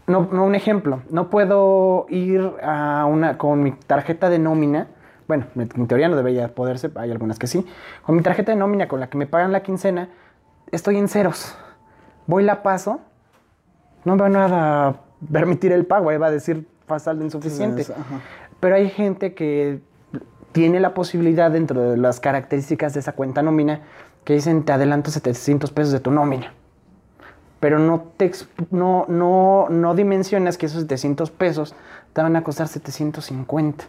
[0.07, 1.01] No, no un ejemplo.
[1.09, 4.87] No puedo ir a una con mi tarjeta de nómina.
[5.27, 7.65] Bueno, en teoría no debería poderse, hay algunas que sí.
[8.03, 10.09] Con mi tarjeta de nómina con la que me pagan la quincena,
[10.71, 11.55] estoy en ceros.
[12.27, 12.99] Voy la paso,
[14.03, 14.95] no me van a
[15.31, 17.83] permitir el pago, ahí va a decir saldo insuficiente.
[17.83, 18.19] Ajá.
[18.59, 19.79] Pero hay gente que
[20.51, 23.81] tiene la posibilidad dentro de las características de esa cuenta nómina
[24.23, 26.53] que dicen te adelanto 700 pesos de tu nómina.
[27.59, 28.31] Pero no, te,
[28.71, 31.75] no, no, no dimensionas que esos 700 pesos
[32.13, 33.85] te van a costar 750.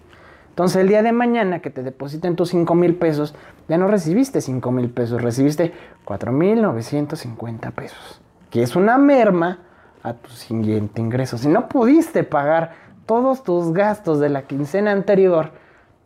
[0.51, 3.35] Entonces el día de mañana que te depositen tus 5 mil pesos,
[3.69, 5.73] ya no recibiste 5 mil pesos, recibiste
[6.05, 8.21] 4 mil 950 pesos.
[8.51, 9.61] Que es una merma
[10.03, 11.39] a tu siguiente ingreso.
[11.39, 12.73] Si no pudiste pagar
[13.07, 15.53] todos tus gastos de la quincena anterior,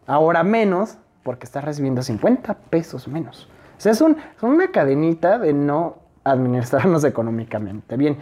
[0.06, 3.48] ahora menos, porque estás recibiendo 50 pesos menos.
[3.76, 7.96] O sea, es, un- es una cadenita de no administrarnos económicamente.
[7.96, 8.16] Bien,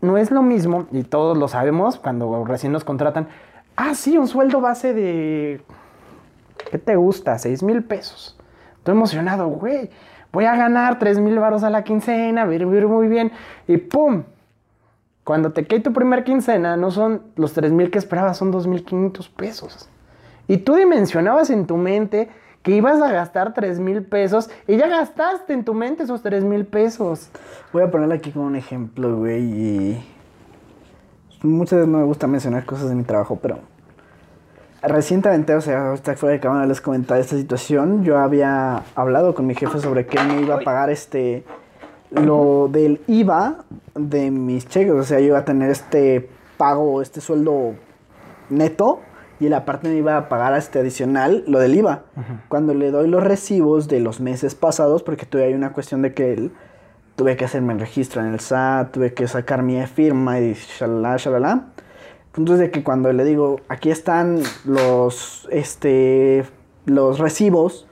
[0.00, 3.28] no es lo mismo, y todos lo sabemos cuando recién nos contratan,
[3.76, 5.60] ah, sí, un sueldo base de,
[6.70, 7.38] ¿qué te gusta?
[7.38, 8.36] 6 mil pesos.
[8.78, 9.90] Estoy emocionado, güey.
[10.32, 13.32] Voy a ganar 3 mil baros a la quincena, vivir muy bien,
[13.66, 14.24] y ¡pum!
[15.24, 19.30] Cuando te cae tu primer quincena, no son los 3 mil que esperabas, son 2.500
[19.34, 19.88] pesos.
[20.46, 22.30] Y tú dimensionabas en tu mente
[22.68, 26.44] que ibas a gastar 3 mil pesos y ya gastaste en tu mente esos 3
[26.44, 27.30] mil pesos.
[27.72, 30.08] Voy a ponerle aquí como un ejemplo, güey, y...
[31.42, 33.60] Muchas veces no me gusta mencionar cosas de mi trabajo, pero...
[34.82, 38.04] Recientemente, o sea, ahorita fuera de cámara les comentaba esta situación.
[38.04, 41.44] Yo había hablado con mi jefe sobre que me iba a pagar este...
[42.10, 44.92] Lo del IVA de mis cheques.
[44.92, 46.28] O sea, yo iba a tener este
[46.58, 47.76] pago, este sueldo
[48.50, 49.00] neto.
[49.40, 52.02] Y él aparte me iba a pagar este adicional lo del IVA.
[52.48, 56.12] Cuando le doy los recibos de los meses pasados, porque todavía hay una cuestión de
[56.12, 56.52] que él
[57.14, 61.16] tuve que hacerme el registro en el SAT, tuve que sacar mi firma y shalala,
[61.16, 61.66] shalala.
[62.32, 66.44] Punto es de que cuando le digo, aquí están los, este,
[66.84, 67.88] los recibos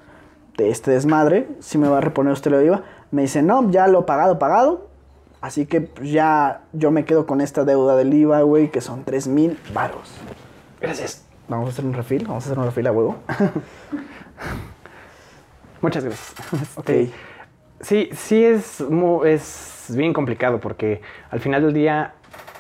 [0.57, 3.89] de este desmadre, si me va a reponer usted lo IVA, me dice, no, ya
[3.89, 4.87] lo pagado, pagado.
[5.41, 9.05] Así que pues, ya yo me quedo con esta deuda del IVA, güey, que son
[9.05, 10.13] 3 mil varos.
[10.81, 11.26] Gracias.
[11.49, 13.17] Vamos a hacer un refil, vamos a hacer un refil a huevo.
[15.81, 16.35] Muchas gracias.
[16.77, 16.89] Ok.
[16.89, 17.13] Este,
[17.81, 18.83] Sí, sí es,
[19.27, 22.15] es bien complicado porque al final del día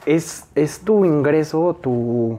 [0.05, 2.38] es, es tu ingreso, tu,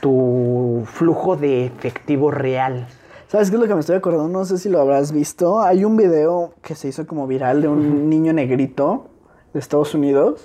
[0.00, 2.86] tu flujo de efectivo real.
[3.28, 4.28] ¿Sabes qué es lo que me estoy acordando?
[4.28, 5.62] No sé si lo habrás visto.
[5.62, 9.06] Hay un video que se hizo como viral de un niño negrito
[9.54, 10.44] de Estados Unidos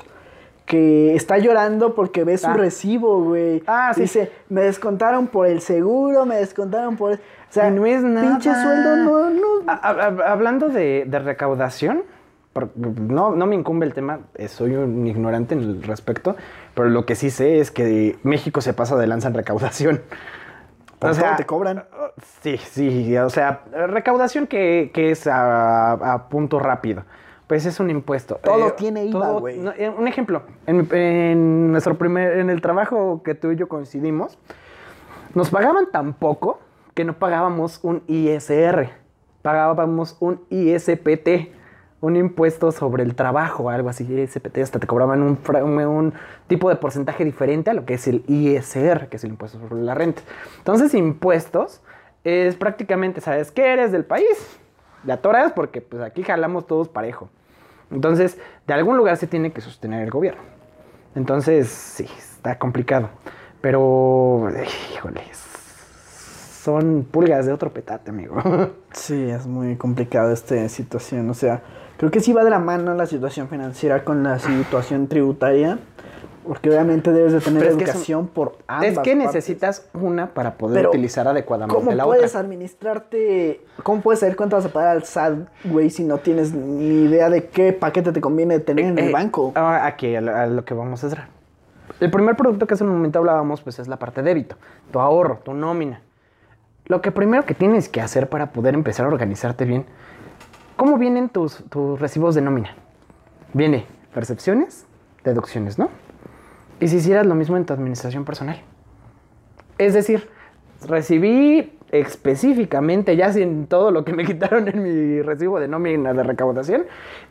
[0.66, 2.54] que está llorando porque ve su Ah.
[2.54, 3.64] recibo, güey.
[3.68, 4.02] Ah, sí.
[4.02, 7.14] Dice, me descontaron por el seguro, me descontaron por...
[7.14, 7.18] O
[7.50, 8.28] sea, no es nada.
[8.28, 9.72] pinche sueldo, no, no...
[10.26, 12.04] Hablando de, de recaudación,
[12.76, 16.36] no, no me incumbe el tema, eh, soy un ignorante en el respecto,
[16.74, 20.02] pero lo que sí sé es que México se pasa de lanza en recaudación.
[21.00, 21.84] Por todo te cobran.
[22.42, 27.04] Sí, sí, o sea, recaudación que, que es a, a punto rápido.
[27.48, 28.40] Pues es un impuesto.
[28.44, 29.60] Todo tiene IVA, güey.
[29.60, 33.68] no, eh, un ejemplo, en, en nuestro primer, en el trabajo que tú y yo
[33.68, 34.38] coincidimos,
[35.36, 36.60] nos pagaban tan poco
[36.96, 38.90] que no pagábamos un ISR,
[39.42, 41.52] pagábamos un ISPT,
[42.02, 46.14] un impuesto sobre el trabajo, algo así, ISPT, hasta te cobraban un, un
[46.48, 49.82] tipo de porcentaje diferente a lo que es el ISR, que es el impuesto sobre
[49.82, 50.22] la renta.
[50.58, 51.82] Entonces, impuestos
[52.24, 54.60] es prácticamente, ¿sabes qué eres del país?
[55.06, 57.30] De atoras porque pues aquí jalamos todos parejo.
[57.92, 60.42] Entonces, de algún lugar se tiene que sostener el gobierno.
[61.16, 63.10] Entonces, sí, está complicado.
[63.62, 64.50] Pero,
[64.94, 65.40] híjoles,
[66.62, 68.36] son pulgas de otro petate, amigo.
[68.92, 71.30] Sí, es muy complicado esta situación.
[71.30, 71.62] O sea,
[71.98, 75.80] creo que sí va de la mano la situación financiera con la situación tributaria.
[76.48, 79.18] Porque obviamente debes de tener Pero es que educación por ambas es que partes.
[79.18, 82.42] necesitas una para poder Pero, utilizar adecuadamente ¿Cómo la puedes otra.
[82.42, 83.62] administrarte?
[83.82, 87.32] ¿Cómo puedes saber cuánto vas a pagar al SAT, güey, si no tienes ni idea
[87.32, 89.54] de qué paquete te conviene tener en el Eh, banco?
[89.56, 91.22] ah, Aquí, a lo, a lo que vamos a hacer.
[92.00, 94.56] El primer producto que hace un momento hablábamos, pues es la parte de débito,
[94.92, 96.02] tu ahorro, tu nómina.
[96.86, 99.86] Lo que primero que tienes que hacer para poder empezar a organizarte bien,
[100.76, 102.76] ¿cómo vienen tus, tus recibos de nómina?
[103.54, 104.86] Viene percepciones,
[105.24, 105.90] deducciones, ¿no?
[106.80, 108.62] Y si hicieras lo mismo en tu administración personal.
[109.78, 110.30] Es decir,
[110.88, 116.24] recibí específicamente, ya sin todo lo que me quitaron en mi recibo de nómina de
[116.24, 116.86] recaudación,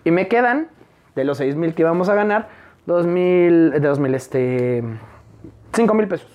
[0.05, 0.69] y me quedan,
[1.15, 2.49] de los 6 mil que íbamos a ganar,
[2.87, 4.83] 2 mil, de 2 mil, este,
[5.73, 6.29] 5 mil pesos.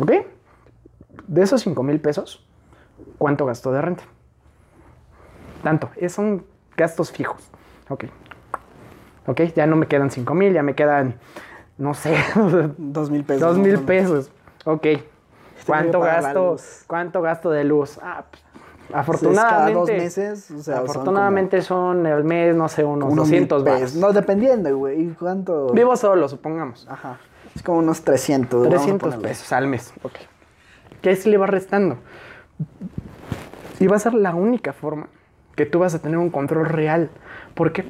[0.00, 0.12] ¿Ok?
[1.26, 2.46] De esos 5 mil pesos,
[3.18, 4.04] ¿cuánto gastó de renta?
[5.62, 6.44] Tanto, es- son
[6.76, 7.50] gastos fijos.
[7.88, 8.04] Ok.
[9.26, 11.14] Ok, ya no me quedan 5 mil, ya me quedan,
[11.78, 12.16] no sé,
[12.78, 13.40] Dos mil pesos.
[13.40, 13.62] Dos ¿no?
[13.64, 14.30] mil pesos.
[14.64, 14.86] Ok.
[15.66, 16.56] ¿Cuánto pagar la gasto?
[16.88, 17.98] ¿Cuánto gasto de luz?
[18.02, 18.42] Ah, pues,
[18.88, 19.72] cada afortunadamente.
[19.78, 23.62] dos meses, o sea, son afortunadamente son, al mes, no sé, como unos unos 200
[23.62, 23.80] mil baros.
[23.90, 23.96] pesos.
[24.00, 25.00] No, dependiendo, güey.
[25.02, 25.68] ¿Y ¿Cuánto?
[25.72, 26.86] Vivo solo, supongamos.
[26.90, 27.18] Ajá.
[27.54, 28.60] Es como unos 300.
[28.60, 29.28] vamos a 300 ponerle.
[29.28, 29.92] pesos al mes.
[30.02, 30.14] Ok.
[31.00, 31.98] ¿Qué se le va restando?
[33.78, 35.06] Y va a ser la única forma
[35.56, 37.10] que tú vas a tener un control real.
[37.54, 37.84] ¿Por qué?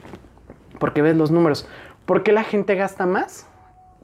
[0.79, 1.69] Porque ves los números.
[2.07, 3.49] ¿Por qué la gente gasta más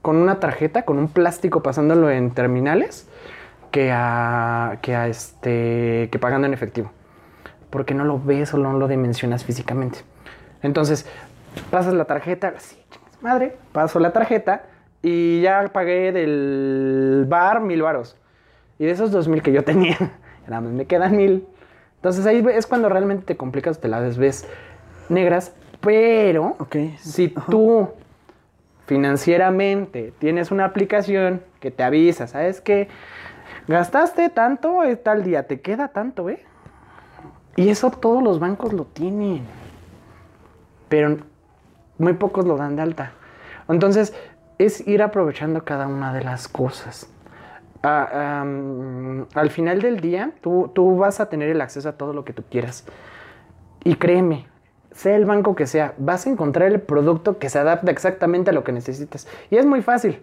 [0.03, 3.09] con una tarjeta, con un plástico pasándolo en terminales,
[3.73, 6.90] que a, que a este, que pagando en efectivo?
[7.71, 10.01] Porque no lo ves o no lo dimensionas físicamente.
[10.62, 11.07] Entonces,
[11.71, 14.64] pasas la tarjeta, sí, chingas madre, paso la tarjeta
[15.03, 18.16] y ya pagué del bar mil varos.
[18.79, 19.97] Y de esos dos mil que yo tenía,
[20.47, 21.47] nada más me quedan mil.
[22.09, 24.47] Entonces ahí es cuando realmente te complicas, te las ves
[25.11, 26.57] negras, pero
[26.99, 27.90] si tú
[28.87, 32.88] financieramente tienes una aplicación que te avisa, ¿sabes qué?
[33.66, 36.42] Gastaste tanto eh, tal día, te queda tanto, ¿eh?
[37.57, 39.42] Y eso todos los bancos lo tienen.
[40.88, 41.18] Pero
[41.99, 43.12] muy pocos lo dan de alta.
[43.68, 44.14] Entonces,
[44.57, 47.07] es ir aprovechando cada una de las cosas.
[47.83, 52.33] Al final del día, tú, tú vas a tener el acceso a todo lo que
[52.33, 52.85] tú quieras.
[53.85, 54.47] Y créeme,
[54.93, 58.53] sea el banco que sea, vas a encontrar el producto que se adapta exactamente a
[58.53, 59.29] lo que necesitas.
[59.51, 60.21] Y es muy fácil.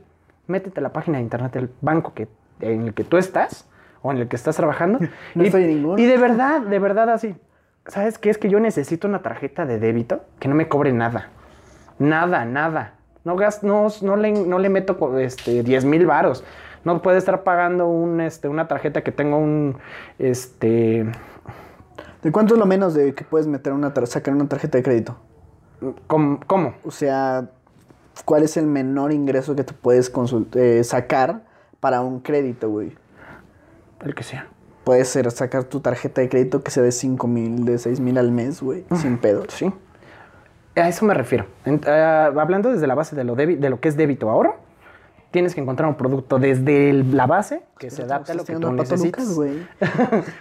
[0.48, 2.28] Métete a la página de internet del banco que,
[2.60, 3.68] en el que tú estás
[4.02, 5.00] o en el que estás trabajando.
[5.36, 5.98] No y, estoy ninguno.
[5.98, 7.36] y de verdad, de verdad así.
[7.88, 8.30] ¿Sabes qué?
[8.30, 11.30] Es que yo necesito una tarjeta de débito que no me cobre nada.
[11.98, 12.96] Nada, nada.
[13.24, 16.44] No, gas, no, no, le, no le meto este, 10 mil varos.
[16.86, 19.78] No puede estar pagando un, este, una tarjeta que tenga un,
[20.20, 21.06] este,
[22.26, 25.16] ¿De cuánto es lo menos de que puedes meter una sacar una tarjeta de crédito?
[26.08, 26.40] ¿cómo?
[26.48, 26.74] cómo?
[26.84, 27.50] O sea,
[28.26, 30.12] ¿cuál es el menor ingreso que te puedes
[30.56, 31.44] eh, sacar
[31.80, 32.96] para un crédito, güey?
[34.04, 34.48] El que sea.
[34.86, 38.18] Puede ser sacar tu tarjeta de crédito que sea de 5 mil, de 6 mil
[38.18, 39.44] al mes, güey, sin pedo.
[39.48, 39.72] Sí.
[40.76, 41.46] A eso me refiero.
[41.64, 44.56] En- ah, hablando desde la base de lo, de lo que es débito ahorro,
[45.36, 48.56] tienes que encontrar un producto desde el- la base que se adapte a lo que
[48.56, 49.38] tú necesitas.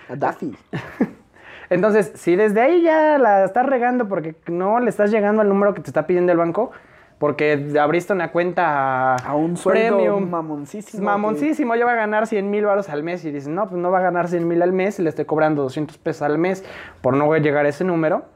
[0.08, 0.56] A Daffy.
[1.68, 5.74] Entonces, si desde ahí ya la estás regando porque no le estás llegando al número
[5.74, 6.70] que te está pidiendo el banco,
[7.18, 11.02] porque abriste una cuenta A un sueldo premium, mamoncísimo.
[11.04, 13.90] Mamoncísimo, yo va a ganar 100 mil baros al mes y dices, no, pues no
[13.90, 16.64] va a ganar 100 mil al mes y le estoy cobrando 200 pesos al mes
[17.00, 18.26] por no llegar a ese número,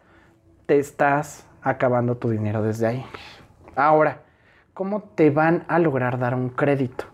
[0.67, 3.05] te estás acabando tu dinero desde ahí.
[3.77, 4.23] Ahora,
[4.79, 7.07] ¿cómo te van a lograr dar un crédito?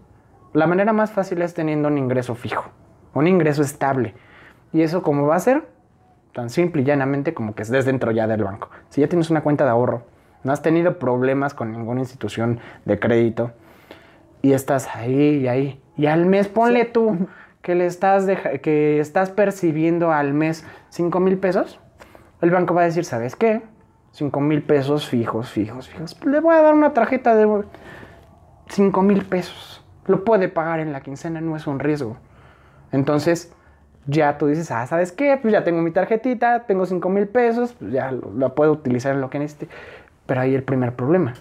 [0.52, 2.66] La manera más fácil es teniendo un ingreso fijo,
[3.14, 4.12] un ingreso estable.
[4.74, 5.66] ¿Y eso cómo va a ser?
[6.34, 8.68] Tan simple y llanamente como que estés dentro ya del banco.
[8.90, 10.02] Si ya tienes una cuenta de ahorro,
[10.42, 13.52] no has tenido problemas con ninguna institución de crédito
[14.42, 15.80] y estás ahí y ahí.
[15.96, 17.28] Y al mes ponle tú
[17.62, 18.26] que le estás,
[18.60, 21.80] que estás percibiendo al mes 5 mil pesos.
[22.42, 23.62] El banco va a decir, ¿sabes qué?
[24.14, 26.16] 5 mil pesos fijos, fijos, fijos.
[26.24, 27.64] Le voy a dar una tarjeta de
[28.68, 29.84] 5 mil pesos.
[30.06, 32.16] Lo puede pagar en la quincena, no es un riesgo.
[32.92, 33.52] Entonces,
[34.06, 35.36] ya tú dices, ah, ¿sabes qué?
[35.42, 39.20] Pues ya tengo mi tarjetita, tengo 5 mil pesos, pues ya la puedo utilizar en
[39.20, 39.68] lo que necesite.
[40.26, 41.34] Pero ahí el primer problema.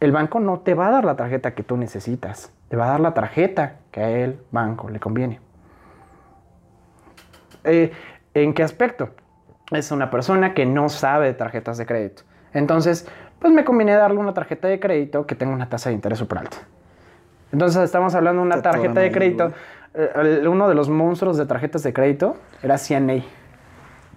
[0.00, 2.50] El banco no te va a dar la tarjeta que tú necesitas.
[2.70, 5.38] Te va a dar la tarjeta que a el banco le conviene.
[7.64, 7.92] Eh,
[8.32, 9.10] ¿En qué aspecto?
[9.70, 12.22] Es una persona que no sabe de tarjetas de crédito.
[12.52, 13.08] Entonces,
[13.38, 16.38] pues me conviene darle una tarjeta de crédito que tenga una tasa de interés súper
[16.38, 16.56] alta.
[17.52, 19.52] Entonces, estamos hablando de una tarjeta de crédito.
[19.94, 23.22] Eh, uno de los monstruos de tarjetas de crédito era CNA.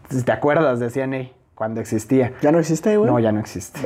[0.10, 2.34] Si ¿Te acuerdas de CNA cuando existía?
[2.42, 3.10] ¿Ya no existe, güey?
[3.10, 3.80] No, ya no existe.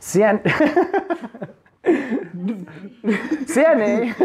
[0.00, 0.42] Cian...
[3.46, 4.16] CNA.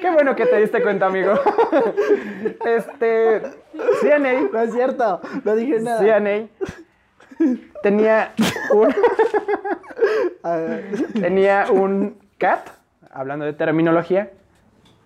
[0.00, 1.32] Qué bueno que te diste cuenta, amigo.
[2.64, 3.42] Este.
[4.00, 4.48] CNA.
[4.52, 6.00] No es cierto, no dije nada.
[6.00, 6.48] CNA.
[7.82, 8.32] Tenía
[8.72, 8.94] un.
[11.12, 12.68] Tenía un CAT,
[13.10, 14.30] hablando de terminología,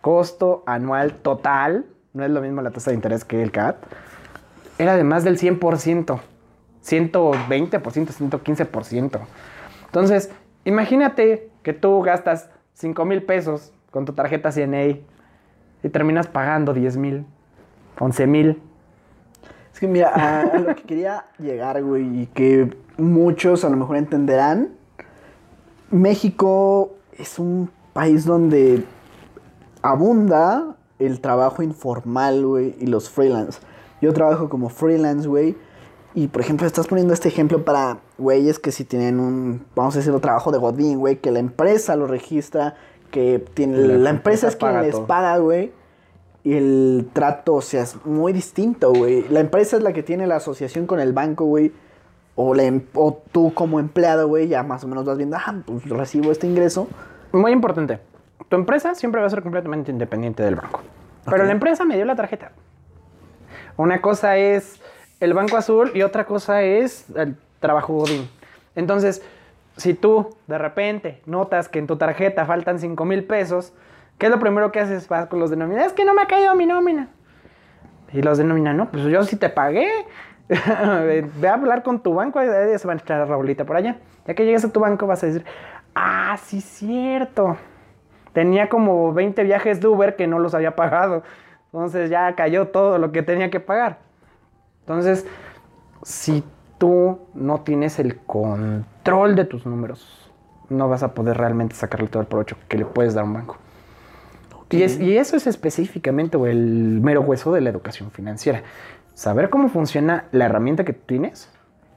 [0.01, 3.77] costo anual total, no es lo mismo la tasa de interés que el CAT,
[4.79, 6.21] era de más del 100%,
[6.85, 9.21] 120%, 115%.
[9.87, 10.31] Entonces,
[10.65, 14.99] imagínate que tú gastas 5 mil pesos con tu tarjeta CNA
[15.83, 17.27] y terminas pagando 10 mil,
[18.01, 18.63] 11 mil.
[19.73, 23.77] Es que mira, a, a lo que quería llegar, güey, y que muchos a lo
[23.77, 24.71] mejor entenderán,
[25.91, 28.85] México es un país donde
[29.83, 33.61] abunda el trabajo informal, güey, y los freelance.
[34.01, 35.57] Yo trabajo como freelance, güey,
[36.15, 39.99] y por ejemplo estás poniendo este ejemplo para güeyes que si tienen un, vamos a
[39.99, 42.77] decirlo, trabajo de godín, güey, que la empresa lo registra,
[43.11, 45.73] que tiene, La la, empresa empresa es quien les paga, güey.
[46.45, 49.27] Y el trato, o sea, es muy distinto, güey.
[49.29, 51.73] La empresa es la que tiene la asociación con el banco, güey.
[52.37, 55.55] O, la em- o tú como empleado, güey, ya más o menos vas viendo, ah,
[55.65, 56.87] pues recibo este ingreso.
[57.33, 58.01] Muy importante.
[58.49, 60.81] Tu empresa siempre va a ser completamente independiente del banco.
[61.25, 62.53] Pero la empresa me dio la tarjeta.
[63.77, 64.81] Una cosa es
[65.25, 68.29] el Banco Azul y otra cosa es el trabajo Godín.
[68.75, 69.23] Entonces,
[69.77, 73.73] si tú de repente notas que en tu tarjeta faltan 5 mil pesos,
[74.19, 75.09] ¿qué es lo primero que haces?
[75.09, 75.89] Vas con los denominados.
[75.89, 77.09] Es que no me ha caído mi nómina.
[78.13, 79.89] Y los denominan, no, pues yo sí te pagué.
[80.49, 82.49] Ve a hablar con tu banco, ahí
[82.79, 83.97] se van a echar a Raulita por allá.
[84.27, 85.45] Ya que llegues a tu banco vas a decir,
[85.95, 87.57] ah, sí, cierto.
[88.33, 91.23] Tenía como 20 viajes de Uber que no los había pagado.
[91.73, 93.99] Entonces ya cayó todo lo que tenía que pagar.
[94.87, 95.27] Entonces,
[96.03, 96.45] si
[96.79, 100.31] tú no tienes el control de tus números,
[100.69, 103.35] no vas a poder realmente sacarle todo el provecho que le puedes dar a un
[103.35, 103.57] banco.
[104.71, 108.63] Y, es- y eso es específicamente el mero hueso de la educación financiera.
[109.15, 111.49] Saber cómo funciona la herramienta que tú tienes,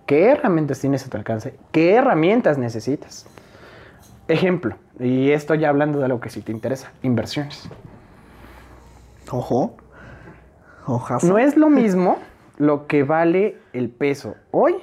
[0.05, 3.25] qué herramientas tienes a tu alcance, qué herramientas necesitas.
[4.27, 7.67] Ejemplo, y esto ya hablando de algo que sí te interesa, inversiones.
[9.31, 9.75] Ojo.
[10.85, 11.27] Ojazo.
[11.27, 12.17] No es lo mismo
[12.57, 14.75] lo que vale el peso hoy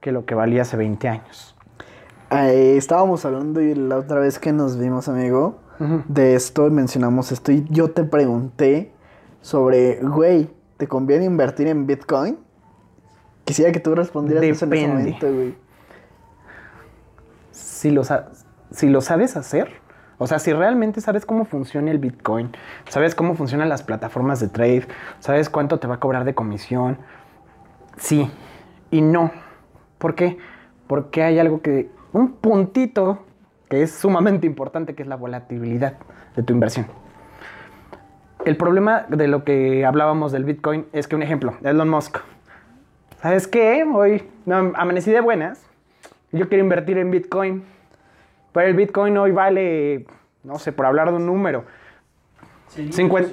[0.00, 1.56] que lo que valía hace 20 años.
[2.30, 5.60] Eh, estábamos hablando y la otra vez que nos vimos, amigo,
[6.08, 8.92] de esto, y mencionamos esto, y yo te pregunté
[9.40, 12.36] sobre, güey, ¿te conviene invertir en Bitcoin?
[13.44, 15.04] Quisiera que tú respondieras eso en ese Depende.
[15.04, 15.54] momento, güey.
[17.52, 18.02] si lo,
[18.72, 19.68] si lo sabes hacer,
[20.18, 22.50] o sea, si realmente sabes cómo funciona el Bitcoin,
[22.88, 24.86] sabes cómo funcionan las plataformas de trade,
[25.20, 26.98] sabes cuánto te va a cobrar de comisión,
[27.96, 28.30] sí
[28.90, 29.30] y no.
[29.98, 30.38] ¿Por qué?
[30.86, 33.24] Porque hay algo que, un puntito
[33.68, 35.94] que es sumamente importante, que es la volatilidad
[36.34, 36.86] de tu inversión.
[38.44, 42.18] El problema de lo que hablábamos del Bitcoin es que un ejemplo, Elon Musk.
[43.20, 43.84] ¿Sabes qué?
[43.84, 45.66] Hoy no, amanecí de buenas.
[46.32, 47.64] Yo quiero invertir en Bitcoin.
[48.58, 50.04] Pero el Bitcoin hoy vale,
[50.42, 51.64] no sé, por hablar de un número.
[52.66, 53.30] 50.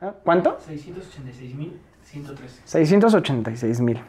[0.00, 0.14] ¿Ah?
[0.24, 0.58] ¿Cuánto?
[0.60, 2.62] 686 mil 113.
[2.64, 4.02] 686 mil.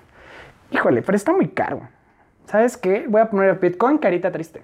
[0.72, 1.82] Híjole, pero está muy caro.
[2.46, 3.06] ¿Sabes qué?
[3.10, 4.62] Voy a poner Bitcoin carita triste.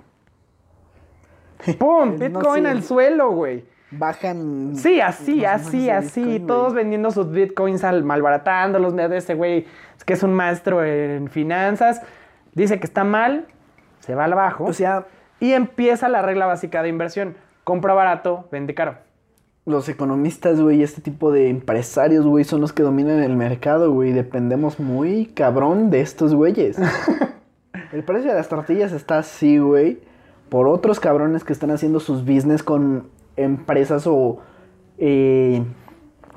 [1.77, 2.11] ¡Pum!
[2.11, 3.65] No Bitcoin al suelo, güey.
[3.91, 4.77] Bajan.
[4.77, 6.23] Sí, así, así, así.
[6.23, 8.95] Bitcoin, todos vendiendo sus bitcoins al malbaratándolos.
[8.95, 9.67] De ese güey
[10.05, 12.01] que es un maestro en finanzas.
[12.53, 13.45] Dice que está mal,
[13.99, 14.63] se va al bajo.
[14.63, 15.07] O sea,
[15.39, 17.35] y empieza la regla básica de inversión.
[17.63, 18.97] Compra barato, vende caro.
[19.65, 24.11] los economistas, güey, este tipo de empresarios, güey, son los que dominan el mercado, güey.
[24.11, 26.77] Dependemos muy cabrón de estos güeyes.
[27.91, 29.99] el precio de las tortillas está así, güey,
[30.49, 34.39] por otros cabrones que están haciendo sus business con empresas o.
[34.99, 35.63] eh,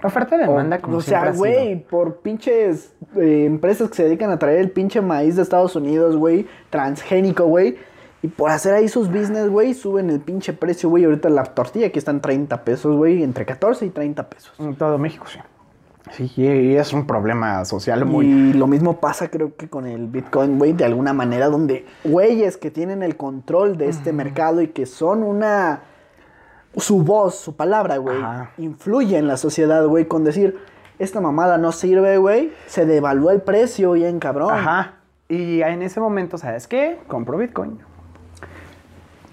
[0.02, 4.30] Oferta y demanda o, como o sea, güey, por pinches eh, empresas que se dedican
[4.30, 7.76] a traer el pinche maíz de Estados Unidos, güey, transgénico, güey.
[8.22, 11.04] Y por hacer ahí sus business, güey, suben el pinche precio, güey.
[11.04, 14.52] Ahorita la tortilla aquí está en 30 pesos, güey, entre 14 y 30 pesos.
[14.58, 15.38] En todo México, sí.
[16.12, 18.26] Sí, y es un problema social muy...
[18.26, 22.56] Y lo mismo pasa, creo que con el Bitcoin, güey, de alguna manera, donde güeyes
[22.56, 25.80] que tienen el control de este mercado y que son una.
[26.76, 28.16] Su voz, su palabra, güey,
[28.56, 30.58] influye en la sociedad, güey, con decir,
[30.98, 34.54] esta mamada no sirve, güey, se devaluó el precio bien cabrón.
[34.54, 34.94] Ajá.
[35.28, 36.98] Y en ese momento, ¿sabes qué?
[37.08, 37.78] Compro Bitcoin.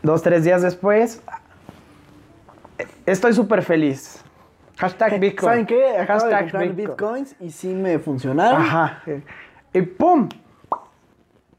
[0.06, 1.20] Dos, tres días después,
[3.08, 4.24] estoy súper feliz.
[4.78, 5.50] Hashtag Bitcoin.
[5.50, 5.98] ¿Saben qué?
[5.98, 6.88] Acabo de Hashtag comprar Bitcoin.
[6.88, 8.62] bitcoins y sí me funcionaron.
[8.62, 9.02] Ajá.
[9.74, 10.30] Y ¡pum!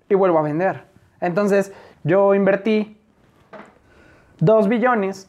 [0.08, 0.84] Y vuelvo a vender.
[1.20, 1.72] Entonces,
[2.04, 2.96] yo invertí
[4.38, 5.28] dos billones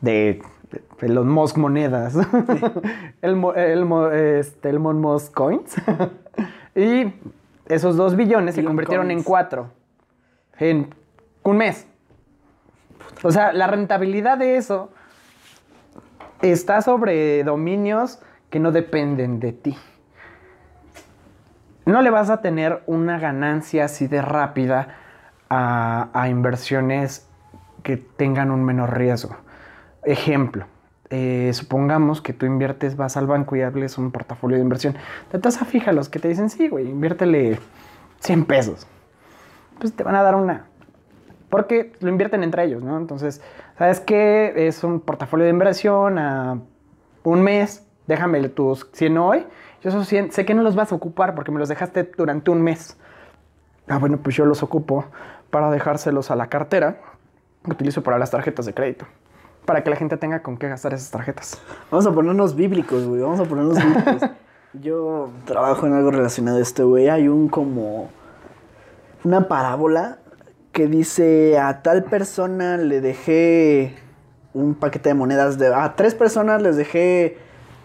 [0.00, 0.42] de,
[1.00, 2.16] Elon Musk monedas.
[3.22, 5.76] el, el, este, Musk coins.
[6.74, 7.14] y
[7.66, 9.70] esos dos billones se convirtieron en cuatro.
[10.58, 11.03] En
[11.44, 11.86] un mes.
[13.22, 14.90] O sea, la rentabilidad de eso
[16.42, 18.18] está sobre dominios
[18.50, 19.76] que no dependen de ti.
[21.86, 24.96] No le vas a tener una ganancia así de rápida
[25.50, 27.28] a, inversiones
[27.82, 29.36] que tengan un menor riesgo.
[30.02, 30.66] Ejemplo,
[31.10, 34.96] eh, supongamos que tú inviertes, vas al banco y hables un portafolio de inversión.
[35.30, 37.58] De tasa fija, los que te dicen, sí, güey, inviértele
[38.20, 38.86] 100 pesos.
[39.78, 40.66] Pues te van a dar una.
[41.54, 42.98] Porque lo invierten entre ellos, ¿no?
[42.98, 43.40] Entonces,
[43.78, 44.66] ¿sabes qué?
[44.66, 46.58] Es un portafolio de inversión a
[47.22, 47.86] un mes.
[48.08, 49.46] Déjame tus 100 hoy.
[49.80, 52.50] Yo esos 100 sé que no los vas a ocupar porque me los dejaste durante
[52.50, 52.98] un mes.
[53.86, 55.04] Ah, bueno, pues yo los ocupo
[55.50, 56.96] para dejárselos a la cartera
[57.64, 59.06] que utilizo para las tarjetas de crédito.
[59.64, 61.62] Para que la gente tenga con qué gastar esas tarjetas.
[61.88, 63.20] Vamos a ponernos bíblicos, güey.
[63.20, 64.28] Vamos a ponernos bíblicos.
[64.82, 67.08] Yo trabajo en algo relacionado a esto, güey.
[67.08, 68.10] Hay un como.
[69.22, 70.18] Una parábola
[70.74, 73.94] que dice: A tal persona le dejé
[74.52, 75.58] un paquete de monedas.
[75.58, 77.38] De, a tres personas les dejé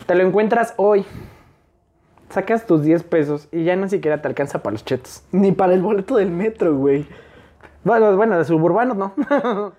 [0.06, 1.04] Te lo encuentras hoy.
[2.30, 5.22] Sacas tus 10 pesos y ya no siquiera te alcanza para los chetos.
[5.32, 7.06] Ni para el boleto del metro, güey.
[7.84, 9.12] Bueno, bueno, de suburbanos no.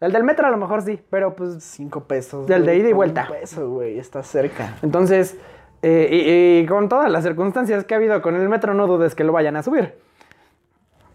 [0.00, 2.46] el del metro a lo mejor sí, pero pues Cinco pesos.
[2.46, 3.26] Del de ida y vuelta.
[3.30, 3.98] Un peso, güey.
[3.98, 4.76] Está cerca.
[4.82, 5.36] Entonces,
[5.82, 9.14] eh, y, y con todas las circunstancias que ha habido con el metro, no dudes
[9.14, 9.94] que lo vayan a subir.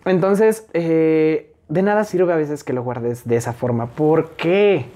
[0.06, 3.86] Entonces, eh, de nada sirve a veces que lo guardes de esa forma.
[3.88, 4.88] ¿Por qué?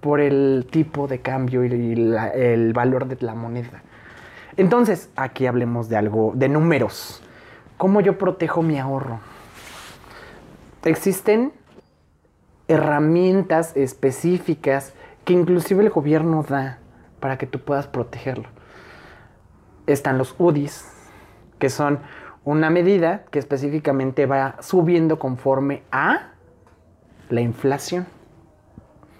[0.00, 3.82] Por el tipo de cambio y el valor de la moneda.
[4.56, 7.22] Entonces, aquí hablemos de algo, de números.
[7.76, 9.20] ¿Cómo yo protejo mi ahorro?
[10.84, 11.52] Existen
[12.68, 16.78] herramientas específicas que inclusive el gobierno da
[17.20, 18.48] para que tú puedas protegerlo.
[19.86, 20.86] están los UDIs,
[21.58, 22.00] que son
[22.44, 26.32] una medida que específicamente va subiendo conforme a
[27.30, 28.06] la inflación.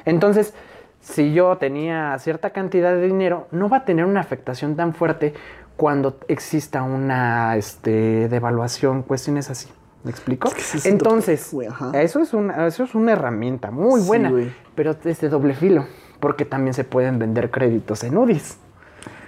[0.05, 0.55] Entonces,
[1.01, 5.35] si yo tenía cierta cantidad de dinero, no va a tener una afectación tan fuerte
[5.77, 9.69] cuando exista una este, devaluación, cuestiones así.
[10.05, 10.49] ¿Me explico?
[10.49, 11.55] Es que Entonces,
[11.95, 14.33] eso, es una, eso es una herramienta muy buena,
[14.75, 15.87] pero es de doble filo,
[16.19, 18.59] porque también se pueden vender créditos en UDIs.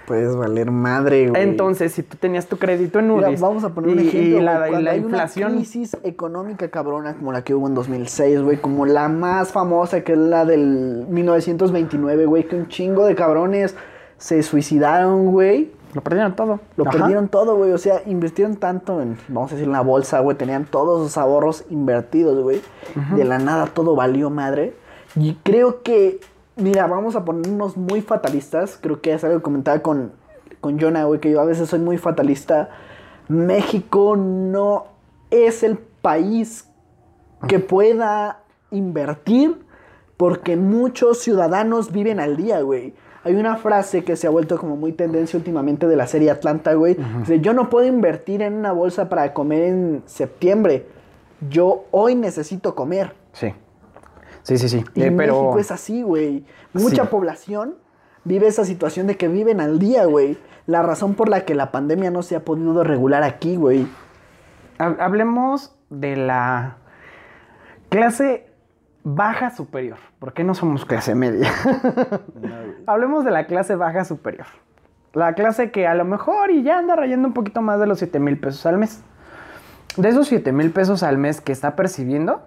[0.07, 1.41] Puedes valer madre, güey.
[1.41, 4.37] Entonces, si tú tenías tu crédito en Mira, UDIs vamos a poner un y, ejemplo.
[4.37, 4.81] y la, güey.
[4.81, 8.57] y la hay inflación, Una crisis económica cabrona como la que hubo en 2006, güey.
[8.57, 12.43] Como la más famosa, que es la del 1929, güey.
[12.47, 13.75] Que un chingo de cabrones
[14.17, 15.71] se suicidaron, güey.
[15.93, 16.59] lo perdieron todo.
[16.77, 16.97] Lo Ajá.
[16.99, 17.71] perdieron todo, güey.
[17.71, 20.37] O sea, invirtieron tanto en, vamos a decir, en la bolsa, güey.
[20.37, 22.61] Tenían todos sus ahorros invertidos, güey.
[23.15, 24.73] De la nada todo valió madre.
[25.15, 26.19] Y creo que,
[26.55, 28.77] mira, vamos a ponernos muy fatalistas.
[28.81, 30.13] Creo que es algo que comentaba con,
[30.61, 32.69] con Jonah, güey, que yo a veces soy muy fatalista.
[33.27, 34.87] México no
[35.31, 36.69] es el país
[37.47, 39.65] que pueda invertir
[40.17, 42.93] porque muchos ciudadanos viven al día, güey.
[43.23, 46.73] Hay una frase que se ha vuelto como muy tendencia últimamente de la serie Atlanta,
[46.73, 46.95] güey.
[47.19, 50.85] Dice, yo no puedo invertir en una bolsa para comer en septiembre.
[51.49, 53.13] Yo hoy necesito comer.
[53.33, 53.53] Sí.
[54.45, 54.83] Sí, sí, sí.
[54.93, 56.45] Y Eh, pero México es así, güey.
[56.73, 57.09] Mucha Sí.
[57.09, 57.75] población
[58.23, 60.37] vive esa situación de que viven al día, güey.
[60.67, 63.87] La razón por la que la pandemia no se ha podido regular aquí, güey.
[64.79, 66.77] ha- hablemos de la
[67.89, 68.47] clase
[69.03, 69.97] baja superior.
[70.19, 71.49] ¿Por qué no somos clase media?
[72.87, 74.47] Hablemos de la clase baja superior.
[75.13, 77.99] La clase que a lo mejor y ya anda rayando un poquito más de los
[77.99, 79.01] 7 mil pesos al mes.
[79.97, 82.41] De esos 7 mil pesos al mes que está percibiendo,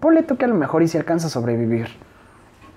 [0.00, 1.88] ponle tú que a lo mejor y si alcanza a sobrevivir.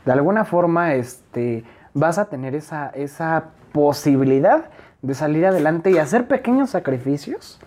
[0.05, 1.63] De alguna forma, este,
[1.93, 4.65] vas a tener esa, esa posibilidad
[5.01, 7.59] de salir adelante y hacer pequeños sacrificios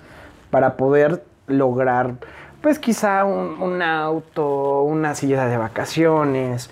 [0.50, 2.14] para poder lograr,
[2.60, 6.70] pues quizá un, un auto, una silla de vacaciones,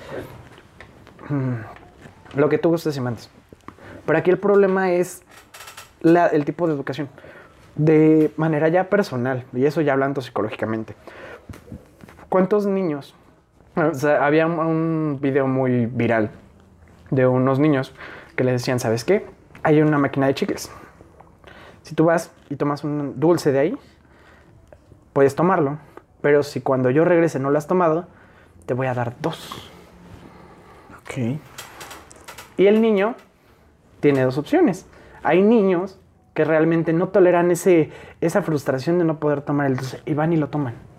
[1.29, 3.31] mm, lo que tú gustes y mandes.
[4.07, 5.23] Pero aquí el problema es
[6.03, 7.09] el tipo de educación.
[7.77, 10.95] De manera ya personal, y eso ya hablando psicológicamente.
[12.35, 13.15] ¿Cuántos niños?
[13.77, 16.33] O sea, había un, video muy viral
[17.13, 17.95] de unos niños
[18.35, 19.25] que le decían, ¿sabes qué?
[19.63, 20.69] Hay una máquina de chicles.
[21.83, 23.79] Si tú vas y tomas un dulce de ahí,
[25.13, 25.79] puedes tomarlo.
[26.23, 28.09] Pero si cuando yo regrese no lo has tomado,
[28.67, 29.71] te voy a dar dos.
[31.03, 31.39] Ok.
[32.57, 33.15] Y el niño
[34.01, 34.89] tiene dos opciones.
[35.23, 36.01] Hay niños
[36.35, 40.33] que realmente no toleran ese, esa frustración de no poder tomar el dulce y van
[40.33, 40.94] y lo toman.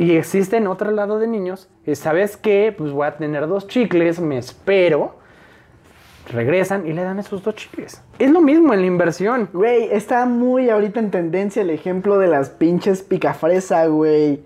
[0.00, 2.74] Y existen otro lado de niños que, ¿sabes qué?
[2.76, 5.16] Pues voy a tener dos chicles, me espero,
[6.32, 8.02] regresan y le dan esos dos chicles.
[8.18, 9.50] Es lo mismo en la inversión.
[9.52, 14.42] Güey, está muy ahorita en tendencia el ejemplo de las pinches picafresa, güey.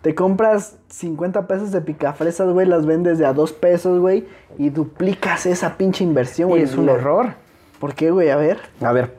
[0.00, 4.26] Te compras 50 pesos de picafresas, güey, las vendes de a 2 pesos, güey,
[4.56, 6.62] y duplicas esa pinche inversión, güey.
[6.62, 7.34] es un error.
[7.78, 8.30] ¿Por qué, güey?
[8.30, 8.56] A ver.
[8.80, 9.14] A ver,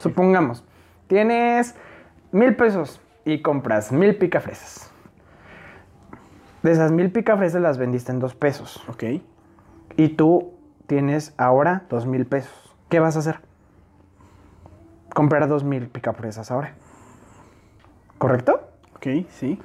[0.00, 0.64] supongamos,
[1.06, 1.76] tienes
[2.32, 4.87] mil pesos y compras mil picafresas.
[6.62, 8.82] De esas mil picafresas las vendiste en dos pesos.
[8.88, 9.04] Ok.
[9.96, 10.52] Y tú
[10.86, 12.74] tienes ahora dos mil pesos.
[12.88, 13.40] ¿Qué vas a hacer?
[15.14, 16.74] Comprar dos mil picafresas ahora.
[18.18, 18.60] ¿Correcto?
[18.96, 19.60] Ok, sí.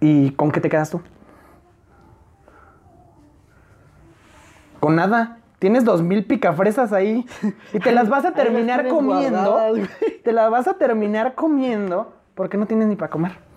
[0.00, 1.00] ¿Y con qué te quedas tú?
[4.80, 5.38] Con nada.
[5.58, 7.26] Tienes dos mil picafresas ahí
[7.72, 9.52] y te las vas a terminar comiendo.
[9.52, 9.88] guardadas.
[10.22, 13.47] Te las vas a terminar comiendo porque no tienes ni para comer.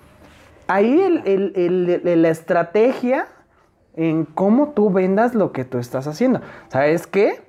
[0.72, 1.22] Ahí el-
[1.56, 3.28] el- el- la estrategia
[3.96, 6.42] en cómo tú vendas lo que tú estás haciendo.
[6.70, 7.42] ¿Sabes qué?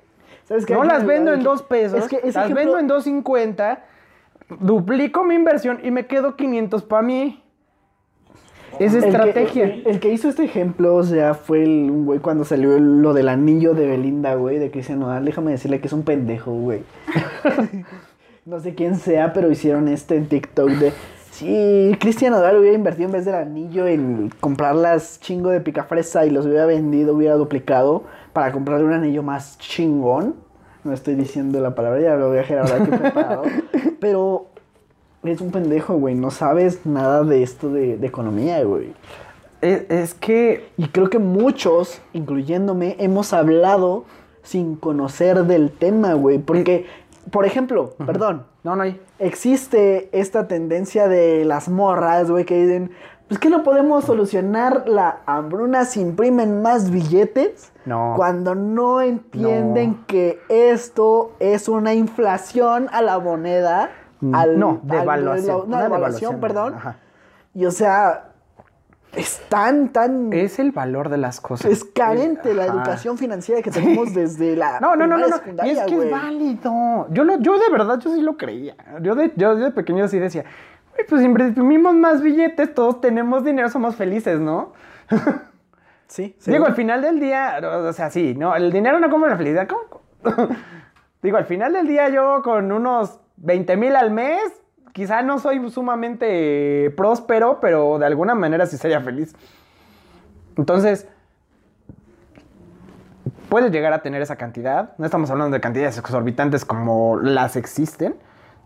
[0.45, 0.73] ¿Sabes qué?
[0.73, 3.79] No las vendo en dos pesos, Es que las ejemplo- vendo en 2.50,
[4.59, 7.39] duplico mi inversión y me quedo 500 para mí.
[8.79, 9.65] Es El que- estrategia.
[9.85, 13.13] el, que hizo este ejemplo, o sea, fue el un güey cuando salió el- lo
[13.13, 15.23] del anillo de Belinda, güey, de Cristian Nodal.
[15.25, 16.81] Déjame decirle que es un pendejo, güey.
[18.45, 20.91] no sé quién sea, pero hicieron este en TikTok de...
[21.33, 26.27] Sí, Cristian Nodal hubiera invertido en vez del anillo en comprar las chingo de picafresa
[26.27, 28.03] y los hubiera vendido, hubiera duplicado
[28.33, 30.35] para comprarle un anillo más chingón.
[30.83, 33.43] No estoy diciendo la palabra, ya lo voy a dejar ahora aquí preparado.
[33.99, 34.45] Pero
[35.23, 36.13] es un pendejo, güey.
[36.13, 38.93] No sabes nada de esto de, de economía, güey.
[39.61, 44.05] Es, es que Y creo que muchos, incluyéndome, hemos hablado
[44.43, 46.37] sin conocer del tema, güey.
[46.37, 46.85] Porque
[47.31, 49.01] por ejemplo, perdón, No, no hay.
[49.19, 52.91] existe esta tendencia de las morras, güey, que dicen,
[53.27, 57.71] pues que no podemos solucionar la hambruna si imprimen más billetes.
[57.85, 58.13] No.
[58.15, 60.05] Cuando no entienden No.
[60.07, 63.89] que esto es una inflación a la moneda.
[64.33, 65.57] Al, no, al- devaluación.
[65.57, 66.75] no, Una devaluación, perdón.
[66.75, 66.97] Ajá.
[67.53, 68.32] Y o sea,
[69.15, 70.33] es tan, tan...
[70.33, 71.71] Es el valor de las cosas.
[71.71, 75.35] Es carente la educación financiera que tenemos desde la No, no, no, no, no.
[75.65, 77.07] Y es que es válido.
[77.11, 78.75] Yo, lo, yo de verdad, yo sí lo creía.
[79.01, 80.45] Yo de, yo de pequeño sí decía,
[80.93, 84.73] "Güey, pues siempre imprimimos más billetes, todos tenemos dinero, somos felices, ¿no?
[86.07, 89.37] Sí, Digo, al final del día, o sea, sí, no, el dinero no compra la
[89.37, 89.67] felicidad.
[89.67, 90.01] ¿cómo?
[91.23, 94.62] Digo, al final del día yo con unos 20 mil al mes,
[94.93, 99.35] quizá no soy sumamente próspero, pero de alguna manera sí sería feliz.
[100.55, 101.07] Entonces,
[103.49, 104.95] puedes llegar a tener esa cantidad.
[104.97, 108.15] No estamos hablando de cantidades exorbitantes como las existen.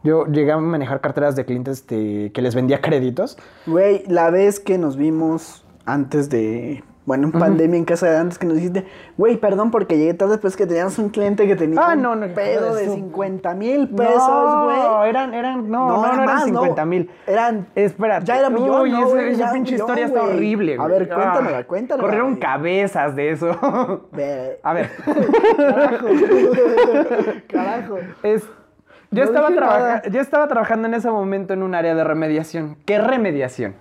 [0.04, 3.38] Yo llegué a manejar carteras de clientes que les vendía créditos.
[3.66, 6.84] Güey, la vez que nos vimos antes de.
[7.08, 8.86] Bueno, en pandemia en casa de antes que nos dijiste,
[9.18, 12.16] güey, perdón porque llegué tarde después que teníamos un cliente que tenía Ah, un no,
[12.18, 12.96] no, pedo de eso.
[12.96, 15.10] 50 mil pesos, no, güey.
[15.10, 17.10] eran, eran, no, no, no, era eran más, 50 mil.
[17.26, 17.68] Eran.
[17.76, 20.34] Espera, Ya era millón, Uy, ¿no, esa Ya pinche millón, historia está güey.
[20.36, 20.90] horrible, A güey.
[21.00, 23.52] ver, cuéntamela, Ah, cuéntamela, Corrieron cabezas de eso.
[24.64, 24.90] A ver,
[25.56, 26.08] Carajo.
[27.48, 27.98] Carajo.
[28.24, 28.44] es,
[29.12, 32.78] yo, No estaba yo estaba trabajando en ese momento en un área de remediación.
[32.86, 33.76] ¿Qué remediación?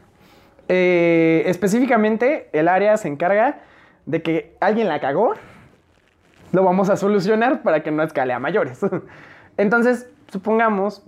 [0.68, 3.60] Eh, específicamente, el área se encarga
[4.04, 5.34] de que alguien la cagó,
[6.52, 8.80] lo vamos a solucionar para que no escale a mayores.
[9.56, 11.04] Entonces, supongamos,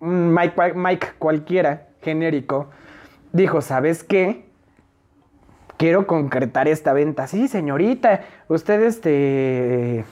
[0.00, 2.70] Mike, Mike cualquiera, genérico,
[3.32, 4.46] dijo, ¿sabes qué?
[5.76, 7.26] Quiero concretar esta venta.
[7.26, 10.04] Sí, señorita, usted este,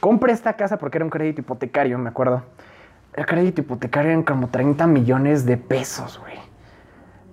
[0.00, 2.42] compre esta casa porque era un crédito hipotecario, me acuerdo.
[3.14, 6.43] El crédito hipotecario eran como 30 millones de pesos, güey.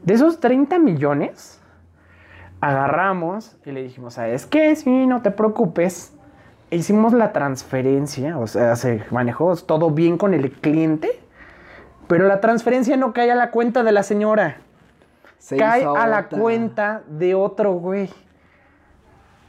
[0.04, 1.62] De esos 30 millones,
[2.62, 4.76] agarramos y le dijimos, ¿sabes qué?
[4.76, 6.14] Sí, no te preocupes.
[6.70, 11.20] Hicimos la transferencia, o sea, se manejó todo bien con el cliente,
[12.08, 14.58] pero la transferencia no cae a la cuenta de la señora,
[15.38, 16.40] Se cae a la otra.
[16.40, 18.10] cuenta de otro güey.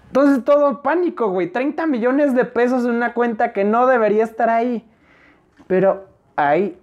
[0.08, 1.50] Entonces todo pánico, güey.
[1.50, 4.86] 30 millones de pesos en una cuenta que no debería estar ahí.
[5.66, 6.78] Pero hay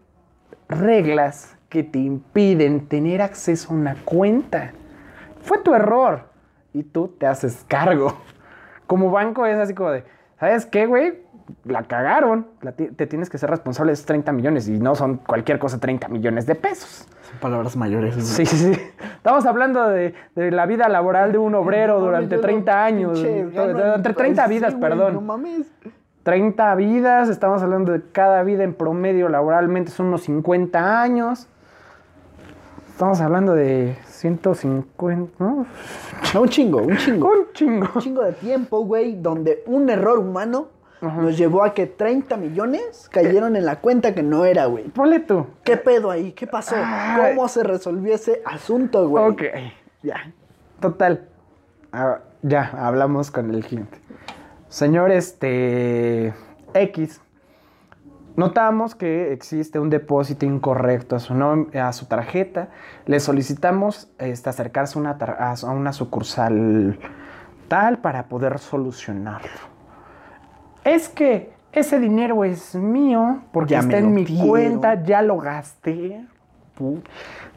[0.67, 4.71] reglas que te impiden tener acceso a una cuenta.
[5.41, 6.23] Fue tu error.
[6.73, 8.15] Y tú te haces cargo.
[8.87, 10.03] Como banco es así como de,
[10.39, 11.21] ¿sabes qué, güey?
[11.63, 12.47] La cagaron.
[12.61, 14.67] La te tienes que ser responsable de esos 30 millones.
[14.67, 17.07] Y no son cualquier cosa 30 millones de pesos.
[17.21, 18.15] Son palabras mayores.
[18.15, 18.25] güey.
[18.25, 18.81] Sí, sí, sí.
[19.15, 23.23] Estamos hablando de, de la vida laboral de un obrero No durante no 30 años.
[23.53, 25.13] durante 30 sí, vidas, güey, perdón.
[25.13, 25.71] No mames.
[26.23, 31.47] 30 vidas, estamos hablando de cada vida en promedio laboralmente son unos 50 años.
[32.99, 35.65] Estamos hablando de 150, ¿no?
[36.33, 37.31] No, un chingo, un chingo.
[37.31, 37.87] Un chingo.
[37.95, 40.67] Un chingo de tiempo, güey, donde un error humano
[40.99, 44.89] nos llevó a que 30 millones cayeron en la cuenta que no era, güey.
[44.89, 45.47] Ponle tú.
[45.63, 46.33] ¿Qué pedo ahí?
[46.33, 46.75] ¿Qué pasó?
[46.77, 47.35] Ay.
[47.35, 49.29] ¿Cómo se resolvió ese asunto, güey?
[49.29, 49.43] Ok,
[50.03, 50.33] ya.
[50.81, 51.25] Total.
[51.93, 53.97] Ah, ya, hablamos con el cliente.
[54.67, 56.33] Señor, este.
[56.73, 57.21] X.
[58.39, 61.33] Notamos que existe un depósito incorrecto a su,
[61.73, 62.69] a su tarjeta.
[63.05, 66.97] Le solicitamos este, acercarse a una, a una sucursal
[67.67, 69.49] tal para poder solucionarlo.
[70.85, 76.25] Es que ese dinero es mío porque Ya está en mi cuenta, ya lo gasté.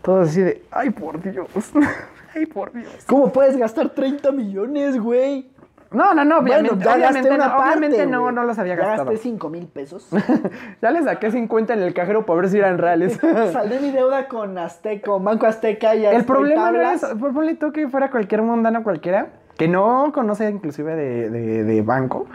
[0.02, 1.46] Todo así de, ay por Dios,
[2.34, 3.04] ay por Dios.
[3.06, 5.48] ¿Cómo puedes gastar 30 millones, güey?
[5.92, 8.58] No, no, no, obviamente, bueno, ya obviamente, gasté una no, parte, obviamente no, no los
[8.58, 9.04] había gastado.
[9.10, 10.08] gasté 5 mil pesos.
[10.82, 13.18] ya le saqué 50 en el cajero para ver si eran reales.
[13.52, 17.16] Saldé mi deuda con Azteca, con Banco Azteca y el problema no era eso.
[17.18, 22.26] Ponle tú que fuera cualquier mundano cualquiera, que no conoce inclusive de, de- de banco.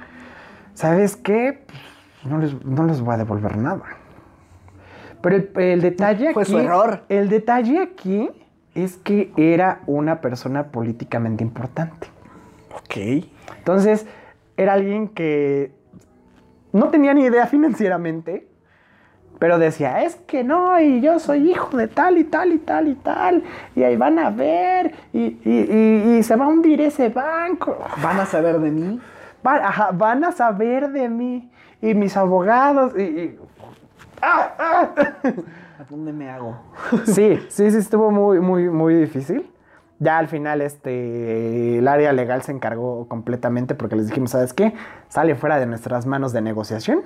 [0.73, 1.63] ¿Sabes qué?
[1.65, 3.81] Pues, No les, no les voy a devolver nada.
[5.21, 6.51] Pero el, el detalle Fue aquí...
[6.51, 7.01] su error.
[7.09, 8.29] El detalle aquí
[8.75, 12.07] es que era una persona políticamente importante.
[12.75, 13.25] Ok.
[13.57, 14.05] Entonces,
[14.57, 15.71] era alguien que
[16.73, 18.47] no tenía ni idea financieramente,
[19.39, 22.87] pero decía, es que no, y yo soy hijo de tal y tal y tal
[22.87, 23.43] y tal,
[23.75, 27.77] y ahí van a ver, y, y- y- y se va a hundir ese banco.
[28.01, 28.99] ¿Van a saber de mí?
[29.43, 33.01] Van, ajá, van a saber de mí, y mis abogados, y...
[33.03, 33.39] y-
[34.21, 34.55] ¡Ah!
[34.57, 34.89] ¡Ah!
[35.79, 36.57] ¿A dónde me hago?
[37.05, 39.47] Sí, sí, sí, estuvo muy, muy, muy difícil.
[39.99, 44.73] Ya al final, este, el área legal se encargó completamente porque les dijimos, ¿sabes qué?
[45.09, 47.01] Sale fuera de nuestras manos de negociación.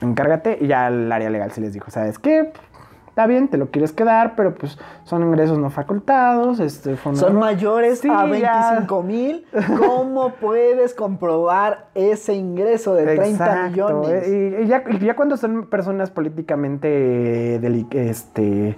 [0.00, 0.58] encárgate.
[0.60, 2.52] Y ya el área legal se les dijo, ¿sabes qué?
[3.08, 7.34] Está bien, te lo quieres quedar, pero pues son ingresos no facultados, este, fondo- Son
[7.36, 8.70] mayores Sí, a ya.
[8.70, 9.44] 25 mil.
[9.76, 14.28] ¿Cómo puedes comprobar ese ingreso de 30 Exacto, millones?
[14.28, 17.56] eh, Y, y ya, y ya cuando son personas políticamente
[18.08, 18.76] este,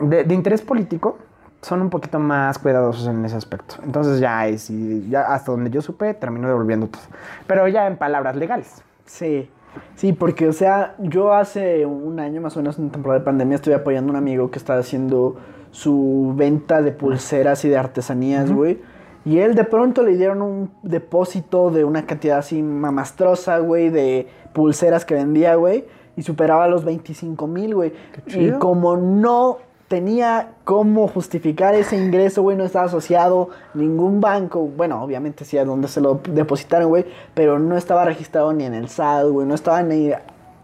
[0.00, 1.18] de, de interés político,
[1.64, 3.76] son un poquito más cuidadosos en ese aspecto.
[3.82, 7.02] Entonces ya, ahí sí, ya hasta donde yo supe, terminó devolviendo todo.
[7.46, 8.82] Pero ya en palabras legales.
[9.06, 9.48] Sí,
[9.96, 13.54] sí, porque, o sea, yo hace un año más o menos en temporada de pandemia
[13.54, 15.36] estuve apoyando a un amigo que estaba haciendo
[15.70, 18.80] su venta de pulseras y de artesanías, güey.
[19.24, 24.28] Y él de pronto le dieron un depósito de una cantidad así mamastrosa, güey, de
[24.52, 25.86] pulseras que vendía, güey.
[26.14, 27.94] Y superaba los 25 mil, güey.
[28.26, 29.58] Y como no
[29.88, 35.64] tenía cómo justificar ese ingreso, güey, no estaba asociado ningún banco, bueno, obviamente sí a
[35.64, 37.04] donde se lo depositaron, güey,
[37.34, 40.10] pero no estaba registrado ni en el SAT, güey, no estaba ni...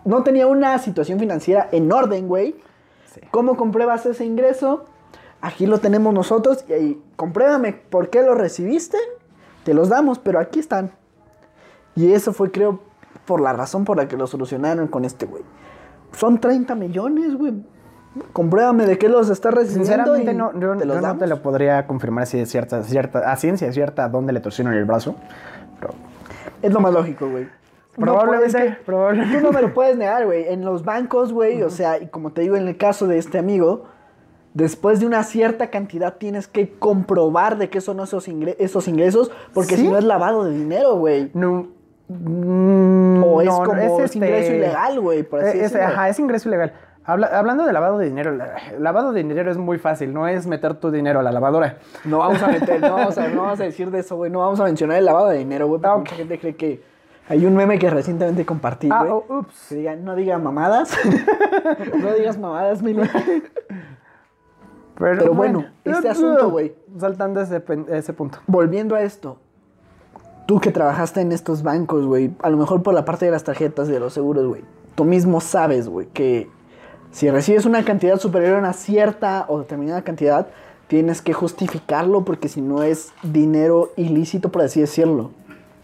[0.05, 2.57] No tenía una situación financiera en orden, güey.
[3.31, 4.87] ¿Cómo compruebas ese ingreso?
[5.43, 8.97] Aquí lo tenemos nosotros y ahí, compruébame por qué lo recibiste,
[9.65, 10.91] te los damos, pero aquí están.
[11.95, 12.81] Y eso fue, creo,
[13.27, 15.43] por la razón por la que lo solucionaron con este, güey.
[16.13, 17.53] Son 30 millones, güey.
[18.33, 19.85] Compruébame de qué los estás recibiendo.
[19.87, 22.83] Sinceramente, y no, yo, te los yo no te lo podría confirmar si es cierta,
[22.83, 25.15] cierta, a ciencia cierta dónde le torcieron el brazo.
[25.79, 25.95] Pero
[26.63, 27.47] Es lo más lógico, güey.
[27.97, 29.37] Probablemente, No, que probablemente.
[29.39, 30.49] Tú no me lo puedes negar, güey.
[30.49, 33.39] En los bancos, güey, o sea, y como te digo en el caso de este
[33.39, 33.85] amigo,
[34.55, 39.31] después de una cierta cantidad tienes que comprobar de qué son esos, ingre- esos ingresos,
[39.55, 39.83] porque ¿Sí?
[39.83, 41.31] si no es lavado de dinero, güey.
[41.35, 41.69] no.
[42.09, 45.73] mm, O es no, como es es este- ingreso ilegal, güey, por así Eh, es-
[45.73, 45.87] decirlo.
[45.93, 46.73] Ajá, es ingreso ilegal.
[47.11, 50.47] Habla- hablando de lavado de dinero, la- lavado de dinero es muy fácil, no es
[50.47, 51.79] meter tu dinero a la lavadora.
[52.05, 54.31] No vamos a meter, no vamos a, no vamos a decir de eso, güey.
[54.31, 56.83] No vamos a mencionar el lavado de dinero, güey, porque Ah, mucha gente cree que
[57.29, 59.13] hay un meme que recientemente compartí, Ah, güey.
[59.13, 59.67] oh, ups.
[59.69, 60.91] Que diga, no diga mamadas.
[62.03, 63.03] no digas mamadas, Mili.
[64.99, 66.75] Pero bueno, este asunto, güey.
[66.99, 68.39] Saltando ese, ese punto.
[68.47, 69.39] Volviendo a esto.
[70.47, 72.33] Tú que trabajaste en estos bancos, güey.
[72.43, 74.63] A lo mejor por la parte de las tarjetas y de los seguros, güey.
[74.97, 76.51] Tú mismo sabes, güey, que
[77.13, 80.47] si recibes una cantidad superior a una cierta o determinada cantidad,
[80.87, 85.31] tienes que justificarlo porque si no es dinero ilícito, por así decirlo.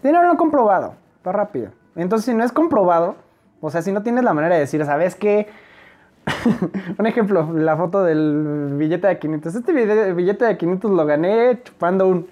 [0.03, 1.71] Dinero no comprobado, va rápido.
[1.95, 3.15] Entonces, si no es comprobado,
[3.61, 5.47] o sea, si no tienes la manera de decir, ¿sabes qué?
[6.97, 9.55] Un ejemplo, la foto del billete de 500.
[9.55, 12.27] Este bille- billete de 500 lo gané chupando un...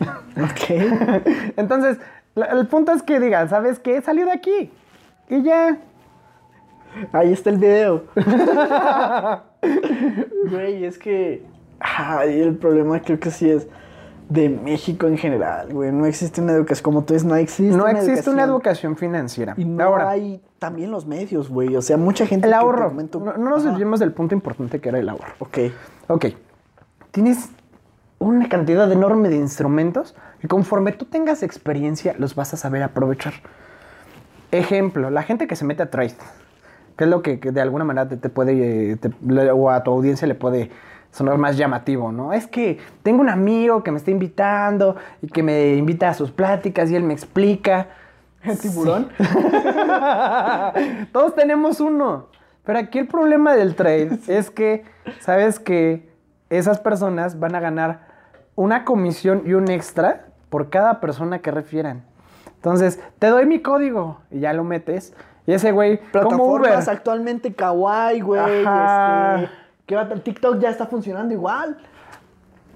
[0.00, 0.70] Ok.
[1.56, 1.98] Entonces,
[2.34, 4.00] el punto es que digan, ¿sabes qué?
[4.02, 4.70] Salió de aquí.
[5.28, 5.78] Y ya.
[7.12, 8.04] Ahí está el video.
[10.50, 11.42] Güey, es que.
[11.80, 13.66] Ay, el problema creo que sí es
[14.28, 15.92] de México en general, güey.
[15.92, 16.82] No existe una educación.
[16.84, 18.96] Como tú dices, no existe No una existe una educación.
[18.96, 19.54] financiera.
[19.56, 21.76] Y no Ahora, hay también los medios, güey.
[21.76, 22.46] O sea, mucha gente.
[22.46, 22.92] el que ahorro.
[22.92, 23.70] No, no nos Ajá.
[23.70, 25.34] olvidemos del punto importante que era el ahorro.
[25.38, 25.58] Ok.
[26.08, 26.26] Ok.
[27.10, 27.50] Tienes
[28.18, 33.34] una cantidad enorme de instrumentos y conforme tú tengas experiencia los vas a saber aprovechar.
[34.50, 36.14] Ejemplo, la gente que se mete a trade,
[36.96, 39.12] que es lo que, que de alguna manera te, te puede, eh, te-
[39.52, 40.70] o a tu audiencia le puede
[41.10, 42.32] sonar más llamativo, ¿no?
[42.32, 46.30] Es que tengo un amigo que me está invitando y que me invita a sus
[46.30, 47.88] pláticas y él me explica.
[48.42, 49.08] ¿El tiburón?
[51.12, 52.26] Todos tenemos uno.
[52.64, 54.84] Pero aquí el problema del trade es que,
[55.20, 56.08] sabes que
[56.50, 58.06] esas personas van a ganar
[58.54, 62.04] una comisión y un extra por cada persona que refieran.
[62.56, 65.14] Entonces, te doy mi código y ya lo metes.
[65.46, 66.60] Y ese güey, como Uber.
[66.62, 68.40] Plataformas actualmente kawaii, güey.
[68.40, 69.50] Este,
[69.86, 70.08] ¿Qué va?
[70.08, 71.76] TikTok ya está funcionando igual.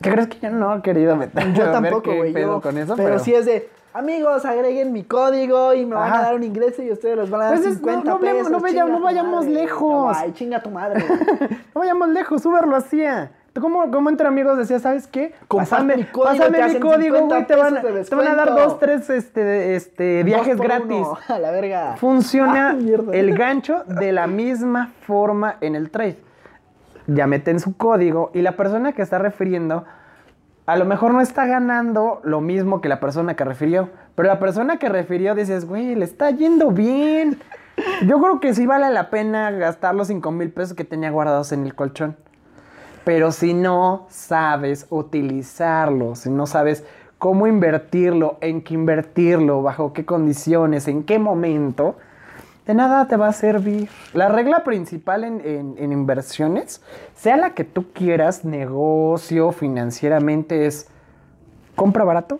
[0.00, 1.52] ¿Qué crees que yo no he querido meter?
[1.52, 2.32] Yo tampoco, güey.
[2.34, 6.18] eso, pero, sí es de, amigos, agreguen mi código y me van Ajá.
[6.20, 8.20] a dar un ingreso y ustedes los van a dar Pues es- 50 no- no
[8.20, 8.50] pesos.
[8.50, 10.16] no vaya- chinga no vayamos madre, lejos.
[10.16, 11.04] Ay, chinga tu madre.
[11.74, 13.30] No vayamos lejos, Uber lo hacía.
[13.52, 15.34] Tú Como, como entre amigos decía, ¿sabes qué?
[15.48, 17.46] Pásame, mi código, pásame te mi código, 50 güey.
[17.46, 20.88] Te van, te van a dar dos, tres este, este, viajes Dos gratis.
[20.88, 21.96] uno, A la verga.
[21.96, 22.76] Funciona Ah,
[23.12, 26.18] el gancho de la misma forma en el trade.
[27.08, 29.84] Ya meten su código y la persona que está refiriendo
[30.66, 33.88] a lo mejor no está ganando lo mismo que la persona que refirió.
[34.14, 37.40] Pero la persona que refirió dices, güey, le está yendo bien.
[38.06, 41.50] Yo creo que sí vale la pena gastar los 5 mil pesos que tenía guardados
[41.50, 42.16] en el colchón.
[43.04, 46.84] Pero si no sabes utilizarlo, si no sabes
[47.18, 51.96] cómo invertirlo, en qué invertirlo, bajo qué condiciones, en qué momento,
[52.66, 53.88] de nada te va a servir.
[54.12, 56.82] La regla principal en, en- en inversiones,
[57.14, 60.88] sea la que tú quieras, negocio, financieramente, es
[61.74, 62.38] compra barato,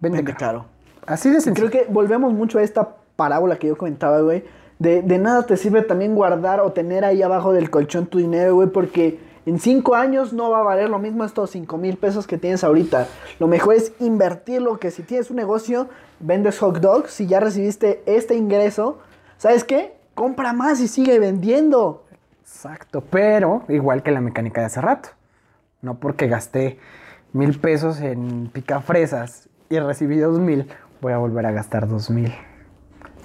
[0.00, 0.58] vende Vende caro.
[0.60, 0.64] caro.
[1.06, 1.68] Así de sencillo.
[1.70, 4.44] Creo que volvemos mucho a esta parábola que yo comentaba, güey.
[4.78, 8.54] De, de nada te sirve también guardar o tener ahí abajo del colchón tu dinero,
[8.56, 12.26] güey, porque en cinco años no va a valer lo mismo estos cinco mil pesos
[12.26, 13.08] que tienes ahorita.
[13.38, 15.88] Lo mejor es invertirlo, que si tienes un negocio,
[16.20, 18.98] vendes hot dogs, si ya recibiste este ingreso,
[19.38, 19.94] ¿sabes qué?
[20.14, 22.04] Compra más y sigue vendiendo.
[22.42, 25.08] Exacto, pero igual que la mecánica de hace rato.
[25.80, 26.78] No porque gasté
[27.32, 30.68] mil pesos en picafresas y recibí dos mil,
[31.00, 32.32] voy a volver a gastar dos mil.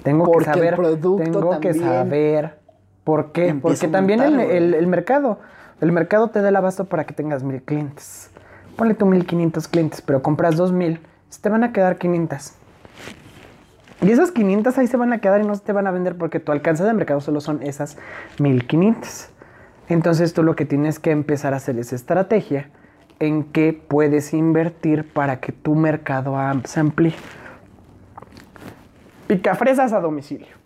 [0.02, 2.58] Tengo Porque que el saber, producto tengo que saber
[3.04, 3.54] por qué.
[3.60, 5.38] Porque también el- el mercado,
[5.80, 8.30] el mercado te da el abasto para que tengas mil clientes.
[8.76, 12.54] Ponle tú mil quinientos clientes, pero compras dos mil, se te van a quedar 500.
[14.00, 16.16] Y esas 500 ahí se van a quedar y no se te van a vender
[16.16, 17.98] porque tu alcance de mercado solo son esas
[18.38, 19.30] 1500.
[19.88, 22.70] Entonces tú lo que tienes que empezar a hacer es estrategia
[23.18, 27.14] en que puedes invertir para que tu mercado se amplíe.
[29.26, 30.56] Picafresas a domicilio.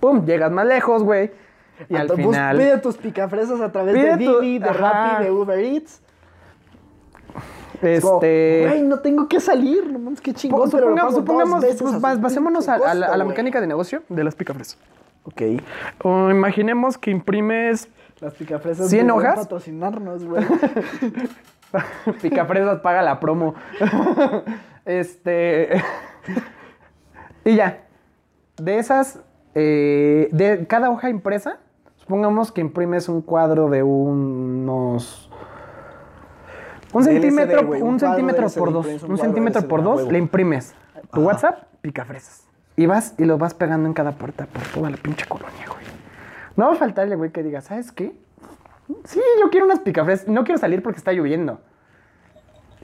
[0.00, 1.30] Pum, llegas más lejos, güey.
[1.88, 2.56] Y al final...
[2.56, 4.78] Pide tus picafresas a través de tu- Didi, de ajá.
[5.12, 6.02] Rappi, de Uber Eats.
[7.80, 8.66] Este...
[8.68, 10.70] Güey, no tengo que salir, no mames, qué chingón.
[10.70, 14.34] pero lo supongamos, dos veces pues, basémonos a, la, a mecánica de negocio de las
[14.36, 14.78] picafresas.
[15.24, 15.42] Ok.
[16.04, 17.88] O imaginemos que imprimes
[18.20, 18.88] Las picafresas.
[18.88, 19.44] 100 deberían hojas.
[19.44, 20.44] patrocinarnos, güey.
[22.22, 23.54] Picafresas paga la promo.
[24.84, 25.82] este.
[27.44, 27.84] y ya.
[28.56, 29.20] De esas.
[29.54, 31.58] eh, de cada hoja impresa,
[32.12, 35.30] supongamos que imprimes un cuadro de unos.
[36.92, 38.86] Un centímetro, un centímetro por dos.
[39.04, 40.12] un centímetro por a dos, huevo.
[40.12, 40.74] le imprimes
[41.10, 41.26] tu Ajá.
[41.26, 42.46] WhatsApp, picafresas.
[42.76, 45.86] Y vas y los vas pegando en cada puerta por toda la pinche colonia, güey.
[46.54, 48.14] No va a faltarle, güey, que diga, ¿sabes qué?
[49.04, 50.28] Sí, yo quiero unas picafresas.
[50.28, 51.60] No quiero salir porque está lloviendo.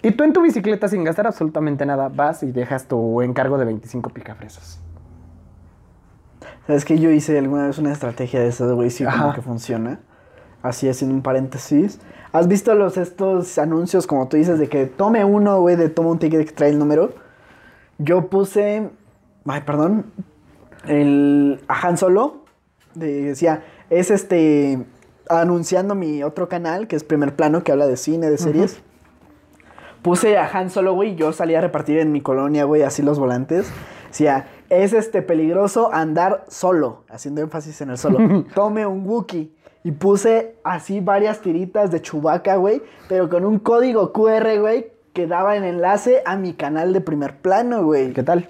[0.01, 3.67] Y tú en tu bicicleta sin gastar absolutamente nada vas y dejas tu encargo de
[3.67, 4.81] 25 picafresas.
[6.69, 9.35] ¿Sabes que Yo hice alguna vez una estrategia de esas, güey, sí, como Ajá.
[9.35, 9.99] que funciona.
[10.63, 11.99] Así haciendo un paréntesis.
[12.33, 16.11] ¿Has visto los estos anuncios, como tú dices, de que tome uno, güey, de toma
[16.11, 17.15] un ticket que trae el número?
[17.99, 18.91] Yo puse.
[19.47, 20.07] Ay, perdón.
[20.87, 21.61] El.
[21.69, 22.45] A Han Solo.
[22.95, 24.85] de- decía, es este.
[25.31, 28.81] Anunciando mi otro canal, que es Primer Plano, que habla de cine, de series.
[30.03, 31.17] Puse a Han Solo, güey.
[31.17, 33.71] Yo salí a repartir en mi colonia, güey, así los volantes.
[34.09, 38.45] Decía, es este peligroso andar solo, haciendo énfasis en el solo.
[38.55, 39.53] Tome un Wookiee.
[39.85, 45.27] Y puse así varias tiritas de Chewbacca, güey, pero con un código QR, güey, que
[45.27, 48.13] daba el enlace a mi canal de primer plano, güey.
[48.13, 48.49] ¿Qué tal?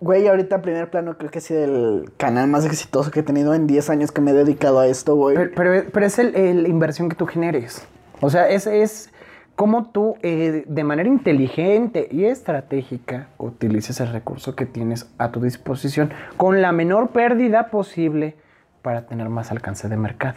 [0.00, 3.54] Güey, ahorita primer plano creo que ha sido el canal más exitoso que he tenido
[3.54, 5.34] en 10 años que me he dedicado a esto, güey.
[5.36, 7.82] Pero, pero- pero es el- el- la inversión que tú generes.
[8.20, 9.10] O sea, es, es
[9.58, 15.40] cómo tú eh, de manera inteligente y estratégica utilices el recurso que tienes a tu
[15.40, 18.36] disposición con la menor pérdida posible
[18.82, 20.36] para tener más alcance de mercado.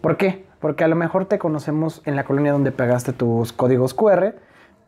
[0.00, 0.44] ¿Por qué?
[0.60, 4.36] Porque a lo mejor te conocemos en la colonia donde pegaste tus códigos QR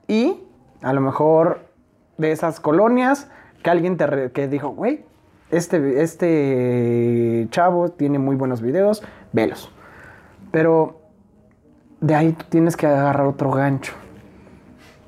[0.07, 0.44] y
[0.80, 1.62] a lo mejor
[2.18, 3.32] de esas colonias
[3.64, 5.05] que alguien te que dijo, güey,
[5.51, 9.72] este, este chavo tiene muy buenos videos, velos.
[10.53, 10.99] Pero
[12.01, 13.92] de ahí tú tienes que agarrar otro gancho.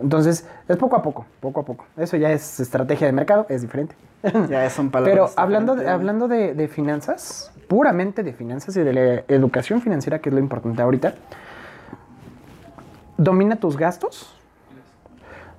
[0.01, 1.87] Entonces, es poco a poco, poco a poco.
[1.97, 3.95] Eso ya es estrategia de mercado, es diferente.
[4.49, 5.13] ya son palabras.
[5.13, 10.19] Pero hablando, de, hablando de, de finanzas, puramente de finanzas y de la educación financiera,
[10.21, 11.15] que es lo importante ahorita,
[13.17, 14.35] domina tus gastos,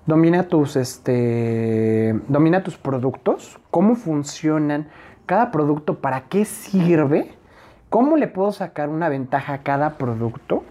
[0.05, 4.88] domina tus, este, domina tus productos, cómo funcionan
[5.25, 7.31] cada producto, para qué sirve,
[7.89, 10.63] cómo le puedo sacar una ventaja a cada producto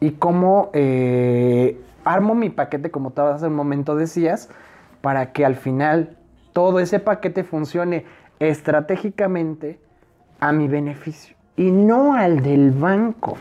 [0.00, 4.48] y cómo eh, armo mi paquete, como tú hace un momento decías,
[5.00, 6.16] para que al final
[6.52, 8.04] todo ese paquete funcione
[8.40, 9.78] estratégicamente
[10.40, 13.36] a mi beneficio y no al del banco.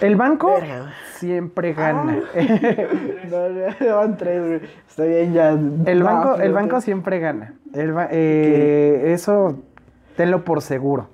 [0.00, 2.18] El banco Verga, siempre gana.
[3.30, 3.48] No,
[3.88, 4.62] no, van tres.
[4.88, 5.50] Está bien, ya.
[5.50, 7.54] El No, banco, el banco siempre gana.
[7.72, 9.58] El ba- eh, Eso
[10.16, 11.08] tenlo por seguro.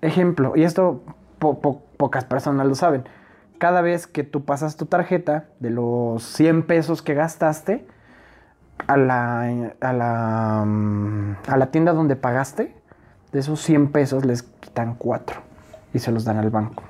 [0.00, 1.02] Ejemplo, y esto
[1.38, 3.04] po- po- pocas personas lo saben.
[3.58, 7.86] Cada vez que tú pasas tu tarjeta de los 100 pesos que gastaste
[8.86, 9.42] a la,
[9.82, 12.74] a la, mm, a la tienda donde pagaste,
[13.32, 15.42] de esos 100 pesos les quitan 4
[15.92, 16.82] y se los dan al banco.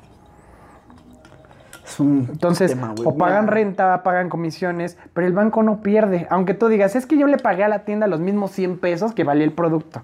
[1.99, 6.29] Entonces, tema, o pagan renta, pagan comisiones, pero el banco no pierde.
[6.31, 9.13] Aunque tú digas, es que yo le pagué a la tienda los mismos 100 pesos
[9.13, 10.03] que valía el producto.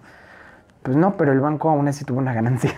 [0.82, 2.72] Pues no, pero el banco aún así tuvo una ganancia.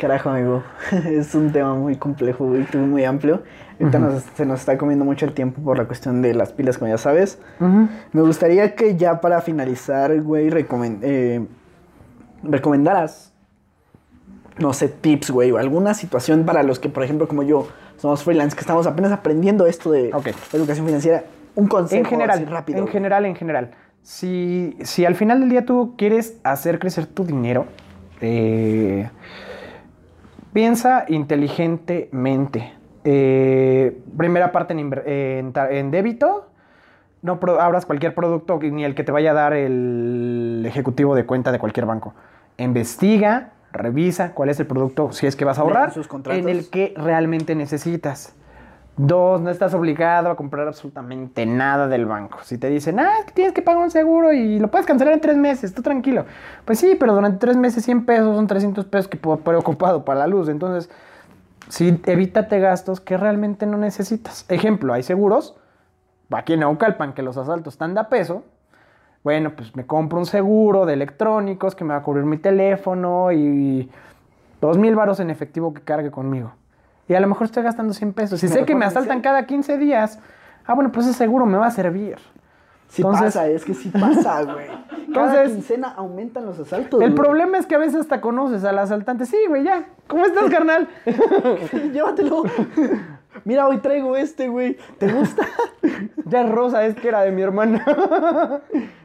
[0.00, 0.62] Carajo, amigo.
[1.06, 3.42] Es un tema muy complejo y muy amplio.
[3.80, 6.78] Ahorita nos- se nos está comiendo mucho el tiempo por la cuestión de las pilas,
[6.78, 7.38] como ya sabes.
[8.12, 11.44] Me gustaría que ya para finalizar, güey, recomen- eh,
[12.42, 13.32] recomendaras,
[14.58, 18.22] no sé, tips, güey, o alguna situación para los que, por ejemplo, como yo, somos
[18.24, 20.28] freelance, que estamos apenas aprendiendo esto de Ok.
[20.52, 21.24] educación financiera.
[21.54, 22.78] Un consejo En general, así rápido.
[22.78, 22.92] en güey.
[22.92, 23.70] general, en general.
[24.02, 27.66] Si, si al final del día tú quieres hacer crecer tu dinero,
[28.20, 29.08] eh,
[30.52, 32.72] piensa inteligentemente.
[33.04, 36.50] Eh, primera parte en, débito.
[37.22, 41.50] No abras cualquier producto ni el que te vaya a dar el ejecutivo de cuenta
[41.50, 42.14] de cualquier banco.
[42.58, 46.70] Investiga, revisa cuál es el producto, si es que vas a ahorrar, sus en el
[46.70, 48.36] que realmente necesitas.
[48.98, 52.40] Dos, no estás obligado a comprar absolutamente nada del banco.
[52.42, 55.36] Si te dicen, ah, tienes que pagar un seguro y lo puedes cancelar en tres
[55.36, 56.24] meses, tú tranquilo.
[56.64, 60.04] Pues sí, pero durante tres meses 100 pesos son 300 pesos que puedo haber ocupado
[60.04, 60.48] para la luz.
[60.48, 60.90] Entonces,
[61.68, 64.44] sí, evítate gastos que realmente no necesitas.
[64.48, 65.54] Ejemplo, hay seguros,
[66.32, 68.42] aquí en Naucalpan, que los asaltos están de a peso.
[69.22, 73.30] Bueno, pues me compro un seguro de electrónicos que me va a cubrir mi teléfono
[73.30, 73.88] y
[74.60, 76.52] dos mil varos en efectivo que cargue conmigo.
[77.08, 78.40] Y a lo mejor estoy gastando 100 pesos.
[78.40, 80.18] Si ¿Me sé que me asaltan cada 15 días,
[80.66, 82.16] ah, bueno, pues ese seguro me va a servir.
[82.88, 84.66] Sí Entonces- pasa, es que sí pasa, güey.
[84.66, 87.00] Cada Entonces- quincena aumentan los asaltos.
[87.02, 87.14] El güey.
[87.22, 89.26] problema es que a veces hasta conoces al asaltante.
[89.26, 89.84] Sí, güey, ya.
[90.06, 90.88] ¿Cómo estás, carnal?
[91.92, 92.44] Llévatelo.
[93.44, 94.76] Mira, hoy traigo este, güey.
[94.98, 95.46] ¿Te gusta?
[96.26, 97.84] ya es rosa, es que era de mi hermana.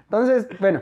[0.06, 0.82] Entonces, bueno,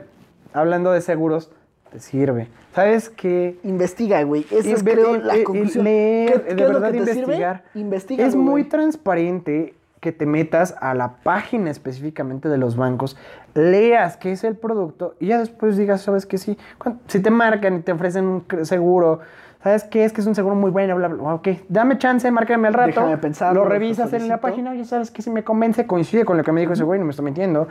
[0.52, 1.50] hablando de seguros,
[1.92, 2.48] te sirve.
[2.74, 3.58] ¿Sabes qué?
[3.64, 4.46] Investiga, güey.
[4.50, 5.84] Esa es, creo, la eh, eh, conclusión.
[5.84, 7.20] leer, ¿Qué- de qué es lo verdad que te sirve?
[7.20, 7.64] investigar.
[7.74, 13.16] Investígalo, es muy transparente que te metas a la página específicamente de los bancos,
[13.54, 16.58] leas qué es el producto y ya después digas, sabes que sí,
[17.06, 19.20] si te marcan y te ofrecen un seguro,
[19.62, 22.28] sabes qué es que es un seguro muy bueno, bla, bla, bla, ok, dame chance,
[22.32, 25.44] márcame al rato, Déjame pensarlo, lo revisas en la página, ya sabes que si me
[25.44, 27.68] convence, coincide con lo que me dijo ese güey, no me está mintiendo.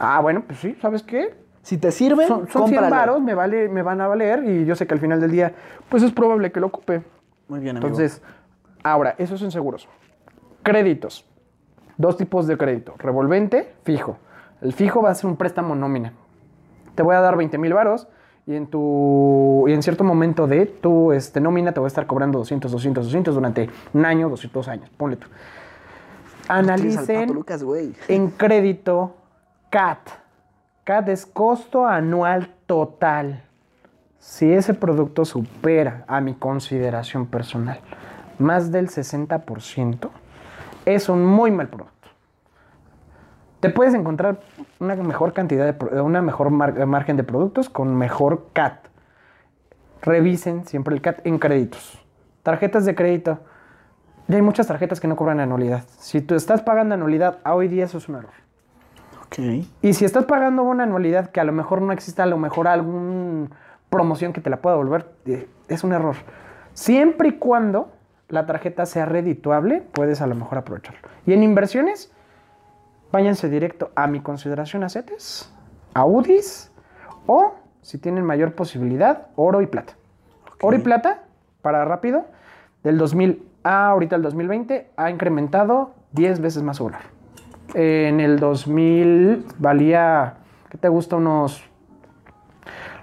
[0.00, 1.32] Ah, bueno, pues sí, ¿sabes qué?
[1.68, 2.96] Si te sirve, Son, son 100 cómpralo.
[2.96, 5.52] varos, me, vale, me van a valer y yo sé que al final del día,
[5.90, 7.02] pues es probable que lo ocupe.
[7.46, 7.88] Muy bien, amigo.
[7.88, 8.22] Entonces,
[8.82, 9.86] ahora, esos son seguros.
[10.62, 11.26] Créditos.
[11.98, 12.94] Dos tipos de crédito.
[12.96, 14.16] Revolvente, fijo.
[14.62, 16.14] El fijo va a ser un préstamo nómina.
[16.94, 18.08] Te voy a dar 20 mil varos
[18.46, 22.06] y en tu y en cierto momento de tu este, nómina te voy a estar
[22.06, 24.88] cobrando 200, 200, 200 durante un año, 200 años.
[24.96, 25.26] Ponle tú.
[26.48, 27.62] Analicen Lucas,
[28.08, 29.16] en crédito
[29.68, 30.27] CAT.
[30.88, 33.42] CAT es costo anual total.
[34.18, 37.80] Si ese producto supera a mi consideración personal
[38.38, 40.08] más del 60%,
[40.86, 42.08] es un muy mal producto.
[43.60, 44.40] Te puedes encontrar
[44.80, 48.86] una mejor cantidad de una mejor mar- margen de productos con mejor CAT.
[50.00, 52.02] Revisen siempre el CAT en créditos.
[52.42, 53.40] Tarjetas de crédito.
[54.26, 55.82] Ya hay muchas tarjetas que no cobran anualidad.
[55.98, 58.47] Si tú estás pagando anualidad, hoy día eso es un error.
[59.82, 62.68] Y si estás pagando una anualidad que a lo mejor no exista, a lo mejor
[62.68, 63.48] alguna
[63.90, 66.16] promoción que te la pueda devolver, eh, es un error.
[66.74, 67.90] Siempre y cuando
[68.28, 71.00] la tarjeta sea redituable, puedes a lo mejor aprovecharlo.
[71.26, 72.12] Y en inversiones,
[73.10, 75.52] váyanse directo a mi consideración a CETES,
[75.94, 76.70] a UDIs
[77.26, 79.94] o, si tienen mayor posibilidad, oro y plata.
[80.60, 81.22] Oro y plata,
[81.62, 82.26] para rápido,
[82.82, 87.17] del 2000 a ahorita el 2020 ha incrementado 10 veces más su valor.
[87.74, 90.34] En el 2000 valía,
[90.70, 91.16] ¿qué te gusta?
[91.16, 91.64] Unos...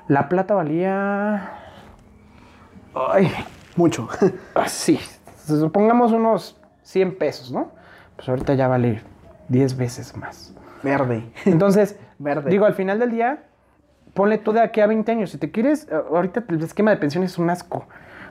[0.07, 1.51] La plata valía...
[2.93, 3.31] Ay,
[3.75, 4.07] Mucho.
[4.55, 4.99] ah, sí,
[5.45, 7.71] supongamos unos 100 pesos, ¿no?
[8.15, 9.01] Pues ahorita ya vale
[9.49, 10.53] 10 veces más.
[10.81, 11.29] Verde.
[11.45, 12.49] Entonces, Verde.
[12.49, 13.43] digo, al final del día,
[14.13, 15.31] ponle tú de aquí a 20 años.
[15.31, 17.85] Si te quieres, eh, ahorita el esquema de pensiones es un asco.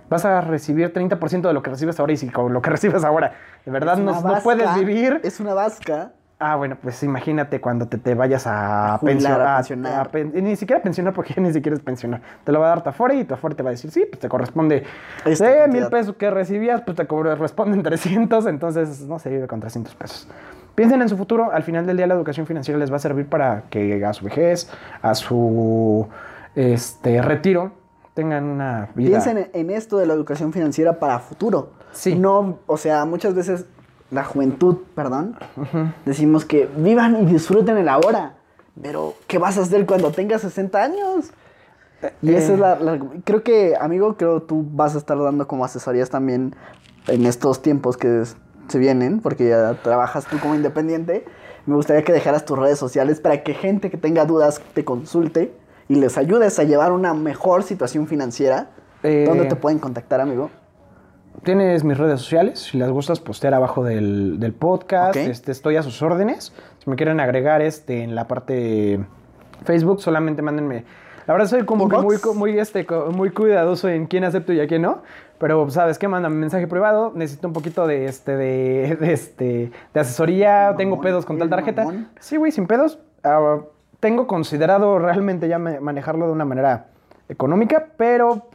[0.08, 3.04] Vas a recibir 30% de lo que recibes ahora y si con lo que recibes
[3.04, 3.34] ahora,
[3.66, 5.20] de verdad no, no puedes vivir.
[5.24, 6.12] Es una vasca.
[6.46, 9.40] Ah, bueno, pues imagínate cuando te, te vayas a, A pensionar.
[9.40, 10.00] a pensionar.
[10.00, 12.20] a pen- ni siquiera pensionar porque ni siquiera es pensionar.
[12.44, 14.04] Te lo va a dar tu Afore y tu Afore te va a decir, sí,
[14.10, 14.84] pues te corresponde
[15.24, 15.68] de cantidad.
[15.68, 20.28] mil pesos que recibías, pues te corresponden 300, entonces no se vive con 300 pesos.
[20.74, 23.26] Piensen en su futuro, al final del día la educación financiera les va a servir
[23.26, 24.68] para que a su vejez,
[25.02, 26.08] a su
[26.54, 27.72] este, retiro,
[28.14, 29.08] tengan una vida.
[29.10, 31.70] Piensen en, en esto de la educación financiera para futuro.
[31.92, 32.16] Sí.
[32.16, 33.66] No, o sea, muchas veces
[34.10, 35.36] la juventud, perdón,
[36.04, 38.34] decimos que vivan y disfruten el ahora.
[38.80, 41.30] Pero, ¿qué vas a hacer cuando tengas 60 años?
[42.22, 42.36] Y Eh.
[42.36, 46.10] esa es la, la- Creo que, amigo, creo tú vas a estar dando como asesorías
[46.10, 46.54] también
[47.06, 48.24] en estos tiempos que
[48.68, 51.24] se vienen, porque ya trabajas tú como independiente.
[51.66, 55.54] Me gustaría que dejaras tus redes sociales para que gente que tenga dudas te consulte
[55.88, 58.70] y les ayudes a llevar una mejor situación financiera
[59.02, 60.50] Eh, ¿Dónde te pueden contactar, amigo?
[61.42, 65.82] Tienes mis redes sociales, si las gustas postear abajo del, del podcast, este, estoy a
[65.82, 66.52] sus órdenes.
[66.78, 69.04] Si me quieren agregar este, en la parte
[69.64, 70.84] Facebook, solamente mándenme.
[71.26, 74.66] La verdad soy como que muy, muy, este, muy cuidadoso en quién acepto y a
[74.66, 75.02] quién no.
[75.38, 76.06] Pero, ¿sabes qué?
[76.06, 77.12] Mándame mensaje privado.
[77.14, 80.74] Necesito un poquito de, este, de, de, este, de asesoría.
[80.76, 81.84] Tengo pedos con tal tarjeta.
[81.84, 82.08] mamón.
[82.20, 82.98] Sí, güey, sin pedos.
[83.22, 83.58] Ah,
[84.00, 86.88] tengo considerado realmente ya manejarlo de una manera
[87.28, 88.48] económica, pero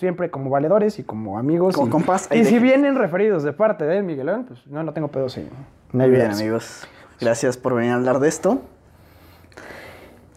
[0.00, 1.74] siempre como valedores y como amigos.
[1.74, 4.92] Como y, compas, ahí Y si vienen referidos de parte de Miguelón, pues no, no
[4.92, 5.50] tengo pedos en
[5.92, 6.88] Muy bien, amigos.
[7.20, 8.62] Gracias por venir a hablar de esto.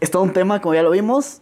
[0.00, 1.40] Es todo un tema, como ya lo vimos.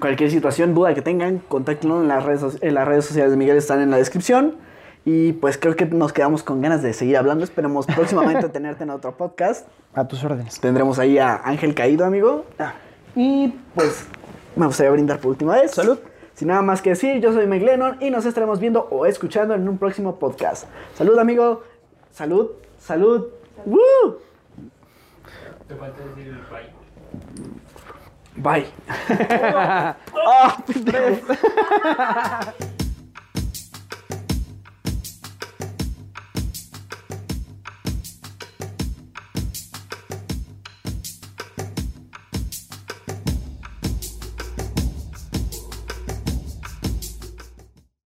[0.00, 3.56] Cualquier situación, duda que tengan, contáctenos en las redes, en las redes sociales de Miguel,
[3.56, 4.56] están en la descripción.
[5.04, 7.44] Y pues creo que nos quedamos con ganas de seguir hablando.
[7.44, 9.66] Esperemos próximamente tenerte en otro podcast.
[9.94, 10.60] A tus órdenes.
[10.60, 12.46] Tendremos ahí a Ángel Caído, amigo.
[13.14, 14.06] Y pues
[14.56, 15.72] me gustaría brindar por última vez.
[15.72, 15.98] Salud.
[16.38, 19.54] Sin nada más que decir, yo soy Meg Lennon y nos estaremos viendo o escuchando
[19.54, 20.66] en un próximo podcast.
[20.94, 21.64] Salud, amigo.
[22.12, 23.26] Salud, salud.
[23.66, 24.18] ¡Woo!
[25.66, 26.38] Te falta decir
[28.36, 28.62] bye.
[28.62, 28.66] Bye.
[30.72, 31.34] Pendejo.